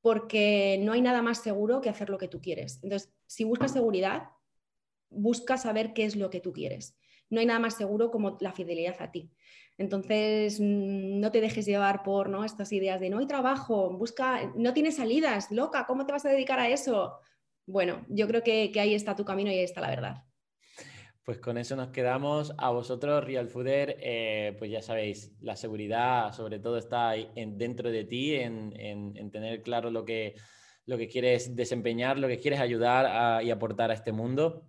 [0.01, 2.79] porque no hay nada más seguro que hacer lo que tú quieres.
[2.83, 4.23] Entonces, si buscas seguridad,
[5.09, 6.97] busca saber qué es lo que tú quieres.
[7.29, 9.31] No hay nada más seguro como la fidelidad a ti.
[9.79, 12.43] Entonces, mm, no te dejes llevar por ¿no?
[12.43, 16.29] estas ideas de no hay trabajo, busca, no tienes salidas, loca, ¿cómo te vas a
[16.29, 17.17] dedicar a eso?
[17.65, 20.23] Bueno, yo creo que, ahí está tu camino y ahí está la verdad.
[21.23, 22.53] Pues con eso nos quedamos.
[22.57, 27.89] A vosotros, Real Fooder, eh, pues ya sabéis, la seguridad sobre todo está en, dentro
[27.89, 30.35] de ti, en, tener claro lo que,
[30.87, 34.67] lo que quieres desempeñar, lo que quieres ayudar y aportar a este mundo.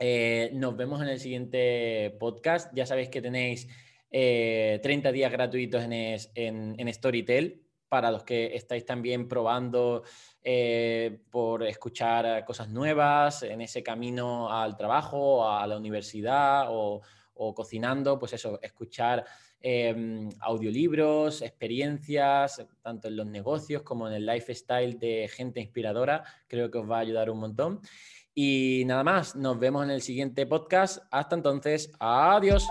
[0.00, 2.72] Eh, nos vemos en el siguiente podcast.
[2.74, 3.68] Ya sabéis que tenéis
[4.10, 10.02] 30 eh, días gratuitos en, Storytel para los que estáis también probando
[10.42, 17.02] eh, por escuchar cosas nuevas en ese camino al trabajo, a la universidad o,
[17.54, 19.24] cocinando, pues eso, escuchar
[19.60, 26.68] em, audiolibros, experiencias, tanto en los negocios como en el lifestyle de gente inspiradora, creo
[26.68, 27.80] que os va a ayudar un montón.
[28.34, 30.98] Y nada más, nos vemos en el siguiente podcast.
[31.10, 32.66] Hasta entonces, adiós.